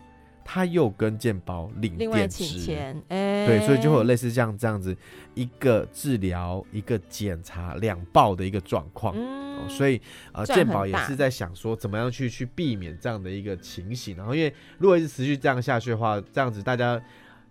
[0.51, 4.97] 他又跟健保领电池，钱，哎，对，所以就会有类似这样这样子
[5.35, 9.13] 一个治疗一个检查两报的一个状况。
[9.15, 14.17] 嗯，哦、所以呃，健保也是在想说怎么样去去避免这样的一个情形。
[14.17, 16.99] 然后，因为如果一直持续这样下去的话，这样子大家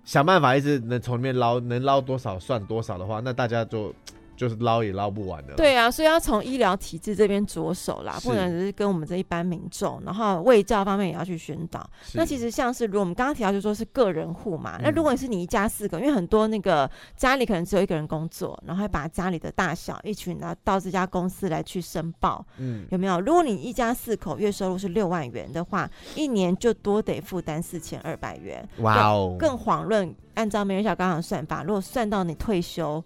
[0.04, 3.94] 想办法一直能从里面捞，能捞多少算多少的话，那大家就。
[4.38, 5.54] 就是捞也捞不完的。
[5.54, 11.84] 对啊，所以要从医疗体制这边着手啦，不能只是跟我们这一般民众，然后卫教方面也要去宣导。
[12.14, 23.20] 那其实像是如果我们刚刚提到，就说是个人户嘛，嗯、那如果你是你一家四个，因为很多那个家里可能只有一个人工作，然后会把家里的大小一群然后到这家公司来去申报，嗯，有没有？
[23.20, 28.66] 如果你一家四口月收入是六万元的话，一年就多得负担四千二百元。
[28.78, 29.36] 哇哦！
[29.36, 33.02] 更遑论按照梅元晓刚刚的算法，如果算到你退休。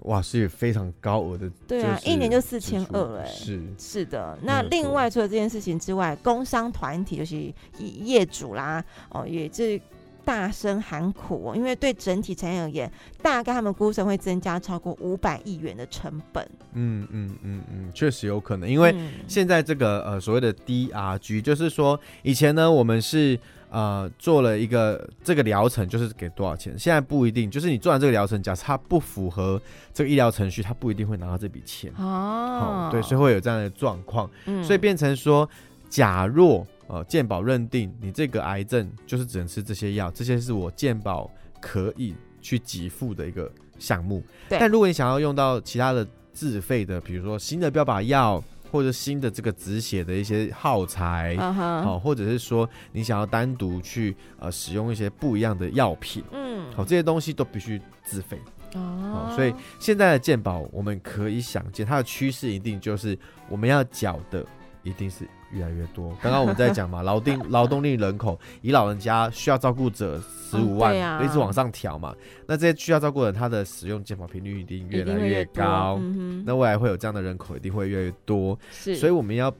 [0.00, 4.36] 哇，是非常高额的，对啊，一年就四千二，哎，是是的。
[4.42, 9.80] 那另外除了这件事情之外，工商团体就是业主啦，哦，也是
[10.22, 12.90] 大声喊苦哦，因为对整体产业而言，
[13.22, 16.46] 大概他们估算会增加超过五百亿元的成本。
[16.74, 18.94] 嗯嗯嗯嗯，确实有可能，因为
[19.26, 23.38] 现在这个呃所谓的 DRG，就是说以前呢，我们是。
[23.74, 26.78] 呃，做了一个这个疗程，就是给多少钱？
[26.78, 29.60] 现在不一定，就是你做完这个疗程，假设它不符合
[29.92, 31.92] 这个医疗程序，它不一定会拿到这笔钱。
[31.98, 34.30] 哦，对，所以会有这样的状况。
[34.46, 35.48] 嗯，所以变成说，
[35.88, 41.28] 假若呃健保认定你这个癌症就是只能吃这些药，这些是我健保
[41.60, 43.50] 可以去给付的一个
[43.80, 44.22] 项目。
[44.48, 48.40] 但如果你想要用到其他的自费的，比如说新的标靶药。
[48.74, 51.98] 或者新的这个止血的一些耗材，好、uh huh.
[52.00, 58.36] 或者是说你想要单独去呃使用一些不一样的药品，嗯，好，这些东西都必须自费，
[58.74, 63.16] 哦、uh 所以现在的健保我们可以想见，它的趋势一定就是
[63.48, 64.44] 我们要缴的
[64.84, 65.28] 一定是。
[65.52, 66.12] 越来越多。
[66.20, 72.12] 刚刚我们在讲嘛， 劳定劳动力人口，以老人家需要照顾者十五万，一直往上调嘛。
[72.44, 75.96] 那这些需要照顾的人，他的使用健保频率一定越来越高。
[76.00, 78.58] 越越那未来会有这样的人口，一定会越来越多。
[78.72, 79.54] 是，所以我们要。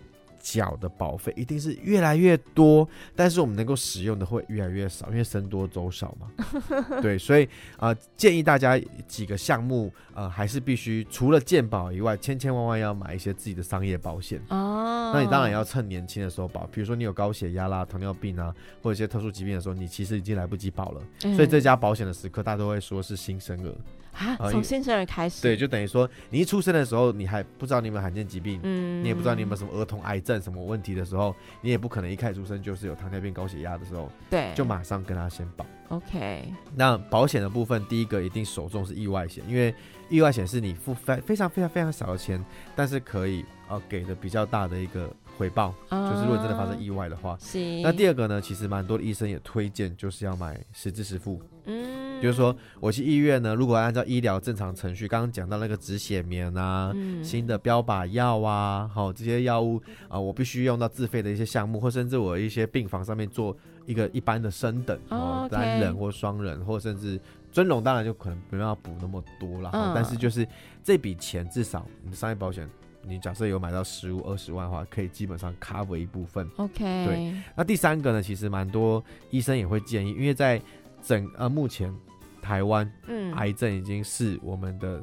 [0.44, 2.86] 缴的保费一定是越来越多，
[3.16, 6.30] 但是我们能够使用的会越来越少，因为僧多粥少嘛。
[7.00, 7.46] 对，所以
[7.78, 8.78] 啊、呃，建议大家
[9.08, 14.38] 几个项目，呃，还是必须除了健保以外，千千万万要买一些自己的商业保险。
[14.50, 21.00] 哦，那你当然要趁年轻的时候保，比如说你有高血压啦、糖尿病啊，或者一些特殊疾病的时候，你其实已经来不及保了。
[21.22, 23.74] 嗯、所以这家保险的时刻，大家都会说是新生儿。
[24.14, 35.66] 啊，从新生儿开始，对，就等于说你一出生的时候，你还不知道你有没有罕见疾病，嗯，你也不知道你有没有什么儿童癌症什么问题的时候，你也不可能一开始出生就是有糖尿病、高血压的时候，对，就马上跟他先保。
[35.88, 36.44] OK，
[36.74, 39.74] 那保险的部分，第一个一定首重是意外险，因为
[40.08, 42.42] 意外险是你付非非常非常非常少的钱，
[42.74, 47.58] 但是可以呃给的比较大的一个回报，啊、就是如果真的发生意外的话，是。
[47.82, 52.04] 那第二个呢，其实蛮多的医生也推荐就是要买实支实付，嗯。
[52.22, 63.54] 就是说，我去医院呢，如果按照医疗正常程序，刚刚讲到那个止血棉啊，嗯、新的标靶药啊，好这些药物啊、呃，我必须用到自费的一些项目，或甚至我一些病房上面做
[63.84, 67.20] 一个一般的升等，哦，单人或双人，或甚至
[67.52, 69.70] 尊荣，当然就可能没办法补那么多了。
[69.74, 70.46] 嗯、但是就是
[70.82, 72.66] 这笔钱，至少你的商业保险，
[73.06, 76.48] 你假设有买到十五二十万的话，可以基本上 cover 一部分。
[76.56, 77.34] OK，对。
[77.56, 80.60] 那第三个呢，其实蛮多医生也会建议，因为在
[81.02, 81.94] 整呃目前。
[82.42, 85.00] 台湾，嗯，癌症已经是我们的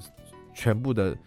[0.53, 1.17] 全部的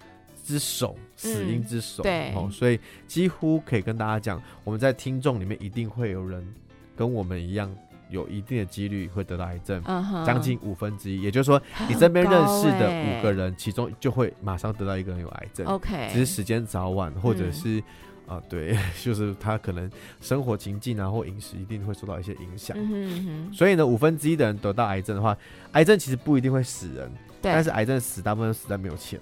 [0.45, 6.47] 之首，死因之首，对，哦，所以几乎可以跟大家讲，我们在听众里面一定会有人
[6.95, 7.69] 跟我们一样，
[8.15, 9.83] 有一定的几率会得到癌症，
[10.25, 17.83] 将近五分之一，也就是说，你身边认识的五个人，其中就会马上得到一个人有癌症，OK，只是时间早晚，或者是。
[18.27, 22.75] 啊，对， 就是他可能生活情境啊，或饮食一定会受到一些影响。
[22.75, 25.37] 嗯哼嗯哼，所以呢，五分之一的人得到癌症的话，
[25.73, 27.13] 癌症其实不一定会死人，
[27.43, 29.21] 但是癌症死大部分死在没有钱，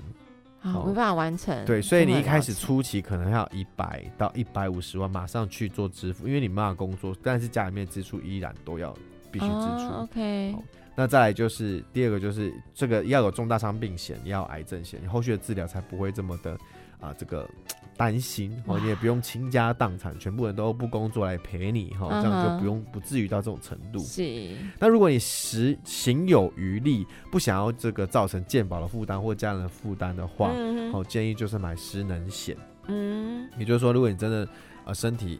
[0.63, 1.65] 啊，没办法完成。
[1.65, 8.97] 对，所以你一开始初期可能要一百到一百五十万马上去做支付，因为你没办法工作，但是家里面支出依然都要
[9.31, 9.57] 必须支出。
[9.57, 10.57] 哦、OK，
[10.95, 16.57] 那再来就是第二个就是这个要有重大伤病险，要有癌症险，你后续的治疗才不会这么的
[17.01, 17.49] 啊这个。
[17.97, 23.99] 担心哦，你也不用倾家荡产，全部人都不工作来陪你哈，这样就不用不至于到这种程度。
[24.01, 24.57] 是。
[24.78, 30.51] 那如果你实行有余力，不想要这个造成健保的负担或家人的负担的话，
[30.90, 32.57] 好建议就是买失能险。
[32.86, 34.49] 嗯，也就是说，如果你真的
[34.84, 35.38] 呃身体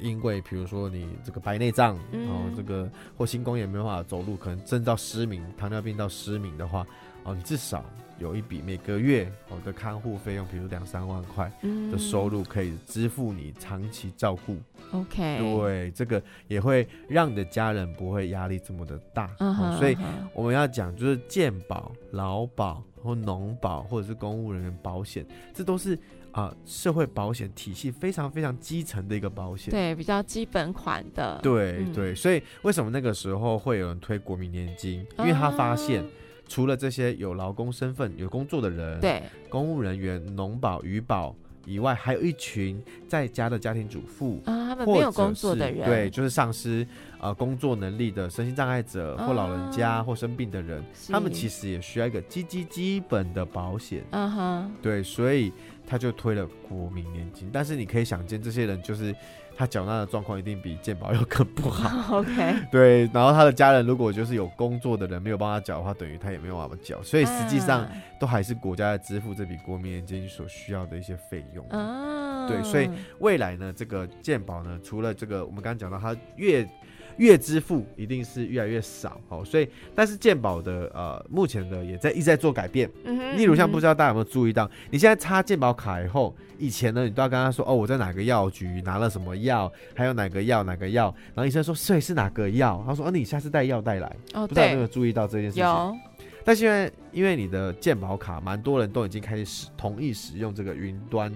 [0.00, 6.84] 因为比如说你这个白内障，然后这个或心功也没办法走路，可能真到失明，糖尿病到失明的话。
[7.24, 7.84] 哦，你至少
[8.18, 11.50] 有一笔每个月我的看护费用，比如两三万块
[11.90, 14.56] 的收入，可以支付你长期照顾。
[14.92, 19.26] OK，对，这个也会让你的家人不会压力这么的大。
[19.38, 19.96] Uh -huh, 哦、所以
[20.34, 25.94] 我们要讲，就是健保、劳保或农保或者是公务人员保险，这都是
[26.30, 29.70] 啊、呃、社会保险体系非常非常基层的一个保险。
[29.70, 31.40] 对，比较基本款的。
[31.42, 35.06] 对、嗯、对，所以为什么那个时候会有人推国民年金？
[35.20, 36.04] 因为他发现，
[36.52, 41.34] 除了这些有劳工身份、有工作的人，对，公务人员、农保、渔保。
[41.64, 46.86] 以外，还有一群在家的家庭主妇啊，他们没有工作的人，对，就是丧失
[47.20, 54.02] 呃工作能力的身心障碍者或老人家、啊、或生病的人，他们其实也需要一个基基基本的保险。
[54.10, 55.52] 嗯哼，对，所以
[55.86, 57.48] 他就推了国民年金。
[57.50, 59.14] 但是你可以想见，这些人就是。
[59.56, 62.18] 他缴纳的状况一定比健保要更不好。
[62.18, 67.86] OK，对，然后他的家人如果就是有工作的人没有帮他缴的话，等于他也没有办法缴，所以实际上
[68.18, 71.66] 都还是国家在支付这笔国民年金所需要的一些费用。
[71.68, 72.88] 啊，对，所以
[73.20, 76.68] 未来呢，这个健保呢，除了这个我们刚刚讲到，他越
[77.16, 82.90] 月支付一定是越来越少，哦，所以但是健保的呃，目前的也在一直在做改变。
[83.04, 94.16] 嗯，例如像不知道大家有没有注意到，你现在插健保卡以后，以前呢你都要跟他说哦，我在哪个药局拿了什么药，还有哪个药哪个药，然后医生说这是哪个药，他说哦，你下次带药带来。
[94.34, 95.64] 哦，不知道有没有注意到这件事情？
[95.64, 95.96] 有。
[96.44, 101.32] 但现在因为你的健保卡，蛮多人都已经开始使同意使用这个云端。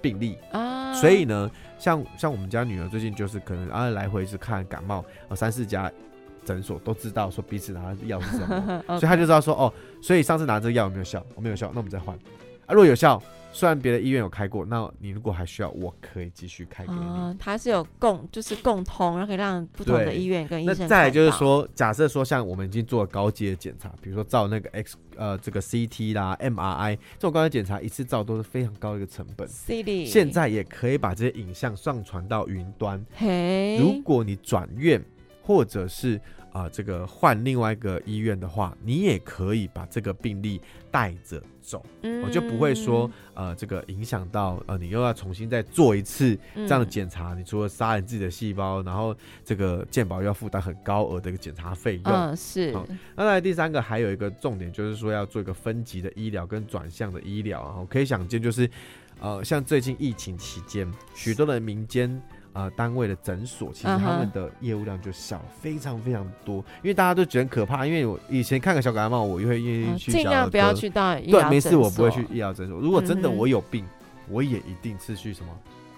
[0.00, 5.90] 病例啊，所以呢，像像我们家女儿最近就是可能啊来回是看感冒，呃三四家
[6.44, 8.82] 诊所都知道说彼此拿的药是什么.
[8.98, 9.72] 所以他就知道说哦，
[10.02, 11.24] 所以上次拿这个药有没有效？
[11.34, 12.14] 我没有效，那我们再换。
[12.66, 13.22] 啊，如果有效。
[13.52, 16.98] 虽然别的医院有开过，那你如果还需要，我可以继续开给你。
[17.00, 20.78] 嗯，它是有共，就是共通，然后可以让不同的医院跟医生。
[20.78, 29.48] 那再来就是说，假设说像我们已经做了高阶的检查，比如说照那个 X 呃这个 CT 啦、MRI 这种高阶检查，一次照都是非常高的一个成本。
[29.48, 33.04] CD 现在也可以把这些影像上传到云端。
[33.14, 35.02] 嘿，如果你转院
[35.42, 36.20] 或者是。
[36.52, 47.34] 啊、呃，这个换另外一个医院的话，你也可以把这个病例带着走，我、嗯、就不会说呃，这个影响到呃，你又要重新再做一次这样的检查。
[47.34, 52.12] 嗯、你除了杀你自己的细胞，然后这个健保又要负担很高额的一个检查费用。
[52.12, 52.72] 嗯，是。
[52.74, 58.68] 好，那来第三个还有一个重点就是说要做一个分级的医疗跟转向的医疗啊，可以想见就是
[59.20, 62.20] 呃，像最近疫情期间，许多的民间。
[62.52, 67.86] 呃，单位的诊所其实他们的业务量就小，非常非常多，因为大家都觉得很可怕。
[67.86, 70.10] 因为我以前看个小感冒，我就会愿意去。
[70.10, 71.42] 尽量不要去大医疗诊所。
[71.42, 72.78] 对，没事，我不会去医疗诊所。
[72.78, 73.90] 如果真的我有病，嗯，
[74.28, 75.48] 我也一定是去什么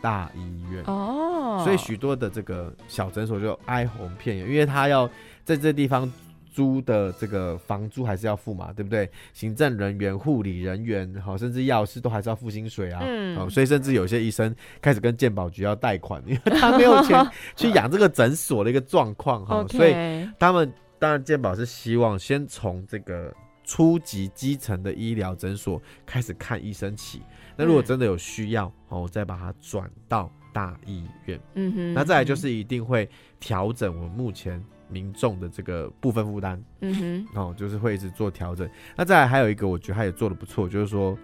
[0.00, 0.84] 大医院。
[0.84, 1.62] 哦。
[1.64, 5.08] 所以许多的这个小诊所就哀鸿遍野，因为他要
[5.44, 6.10] 在这地方。
[6.52, 9.10] 租的这个房租还是要付嘛，对不对？
[9.32, 13.00] 行政人员、护理人员，好，甚至药师都还是要付薪水啊。
[13.02, 17.26] 嗯，好，所以甚至有些医生开始跟健保局要贷款，因为 他没有钱
[17.56, 19.66] 去养这个诊所的一个状况哈。
[19.68, 19.94] 所以
[20.38, 23.34] 他们当然健保是希望先从这个
[23.64, 27.22] 初级基层的医疗诊所开始看医生起。
[27.56, 31.40] 那如果真的有需要，好，我再把它转到大医院。
[31.54, 33.08] 嗯哼，那再来就是一定会
[33.40, 34.62] 调整我们目前。
[34.92, 38.68] 民众的这个部分负担，嗯哼，哦，就是会一直做调整。
[38.94, 41.18] 那再来还有一个，我觉得他也做的不错，就是说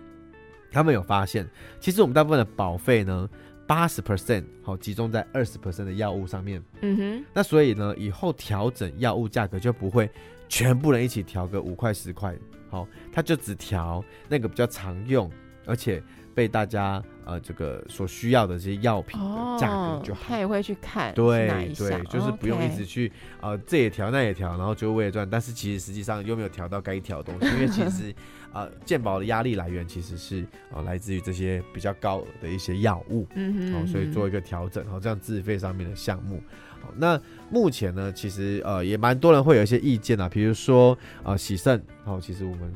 [0.72, 1.46] 他们有发现，
[1.78, 3.28] 其实我们大部分的保费呢，
[3.66, 7.24] 八十 percent 好集中在二十 percent 的药物上面，嗯哼。
[7.34, 10.10] 那所以呢，以后调整药物价格就不会
[10.48, 12.34] 全部人一起调个五块十块，
[12.70, 15.30] 好，他就只调那个比较常用，
[15.66, 16.02] 而且。
[16.38, 23.10] 被大家呃这个所需要的这些药品的价格就好，他也会去看，对对，就是不用一直去
[23.40, 28.14] 呃这也调那也调，然后就为了赚，但是其实实际上又没有调到该调的东西，因为其实
[28.54, 36.40] 呃健保的压力来源其实是呃来自于这些比较高额的一些药物，嗯哼，所以做一个调整，好，这样自费上面的项目，
[36.80, 37.20] 好，那
[37.50, 42.72] 目前呢，其实呃也蛮多人会有一些意见啊，比如说呃洗肾，好，其实我们。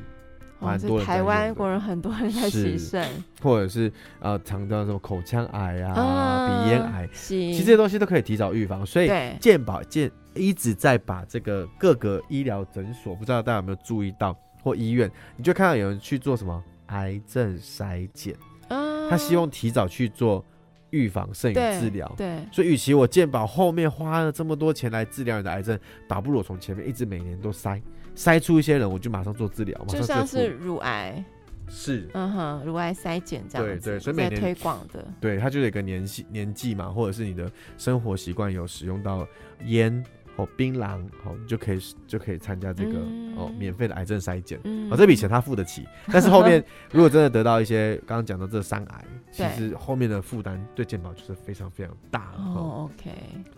[0.62, 3.04] 蛮多台湾国人很多人在洗肾，
[3.42, 8.86] 或者是呃，常到什么口腔癌啊、啊鼻咽癌，其实这些东西都可以提早预防。
[8.86, 9.10] 所以
[9.40, 18.34] 健保健一直在把这个各个医疗诊所，不知道大家有没有注意到，或医院，你就看到有人去做什么癌症筛检，
[18.68, 20.44] 啊，他希望提早去做
[20.92, 22.10] 预防胜于治疗。
[22.16, 27.82] 对，所以与其我健保后面花了这么多钱来治疗你的癌症，倒不如我从前面一直每年都筛。
[28.14, 31.24] 筛出一些人，我就马上做治疗，马上就像是乳癌，
[31.66, 39.26] 是，嗯哼，乳癌筛检这样子，对对，所以每年推广的，对，它就有一个年纪年纪嘛，或者是你的生活习惯有使用到
[39.64, 40.04] 烟
[40.36, 44.58] 哦，槟榔，哦，你就可以就可以参加这个、嗯、哦免费的癌症筛检。
[44.64, 52.32] 嗯，哦，这笔钱他付得起，但是后面 如果真的得到一些刚刚讲到这三癌，其实后面的负担对健保就是非常非常大。
[52.38, 53.10] 哦，OK，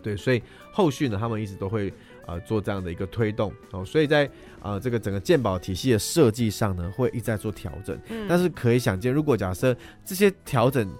[0.03, 1.93] 对，所以后续呢，他们一直都会
[2.25, 3.53] 呃做这样的一个推动。
[3.71, 4.29] 哦，所以在
[4.61, 7.97] 呃这个整个健保体系的设计上呢，会一再做调整。
[8.09, 10.93] 嗯，但是可以想见，如果假设这些调整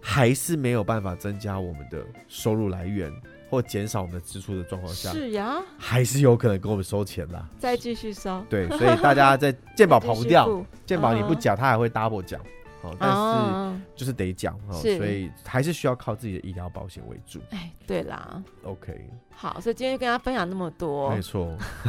[0.00, 3.12] 还是没有办法增加我们的收入来源。
[3.52, 7.46] 或减少我们的支出的状况下，是呀，还是有可能跟我们收钱啦。
[7.58, 10.48] 再继续收，对，所以大家在健保跑不掉，
[10.86, 12.38] 健保你不缴，他还会 double 缴，
[12.80, 17.40] 哦，但是就是得缴，哦，所以还是需要靠自己的医疗保险为主。
[17.50, 21.54] 哎，对啦，OK，好，所以今天就跟大家分享那么多，没错，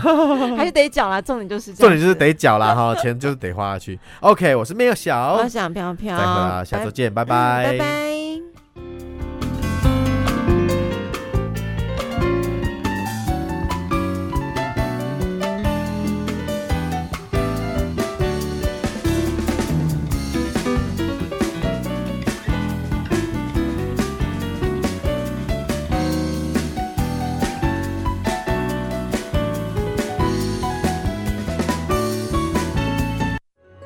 [0.57, 3.97] 还是得缴啦，重点就是重点就是得缴啦，哈，钱就是得花下去。
[4.19, 9.32] OK，我是没有小，我想飘飘，再会啦，下周见，拜拜，拜拜。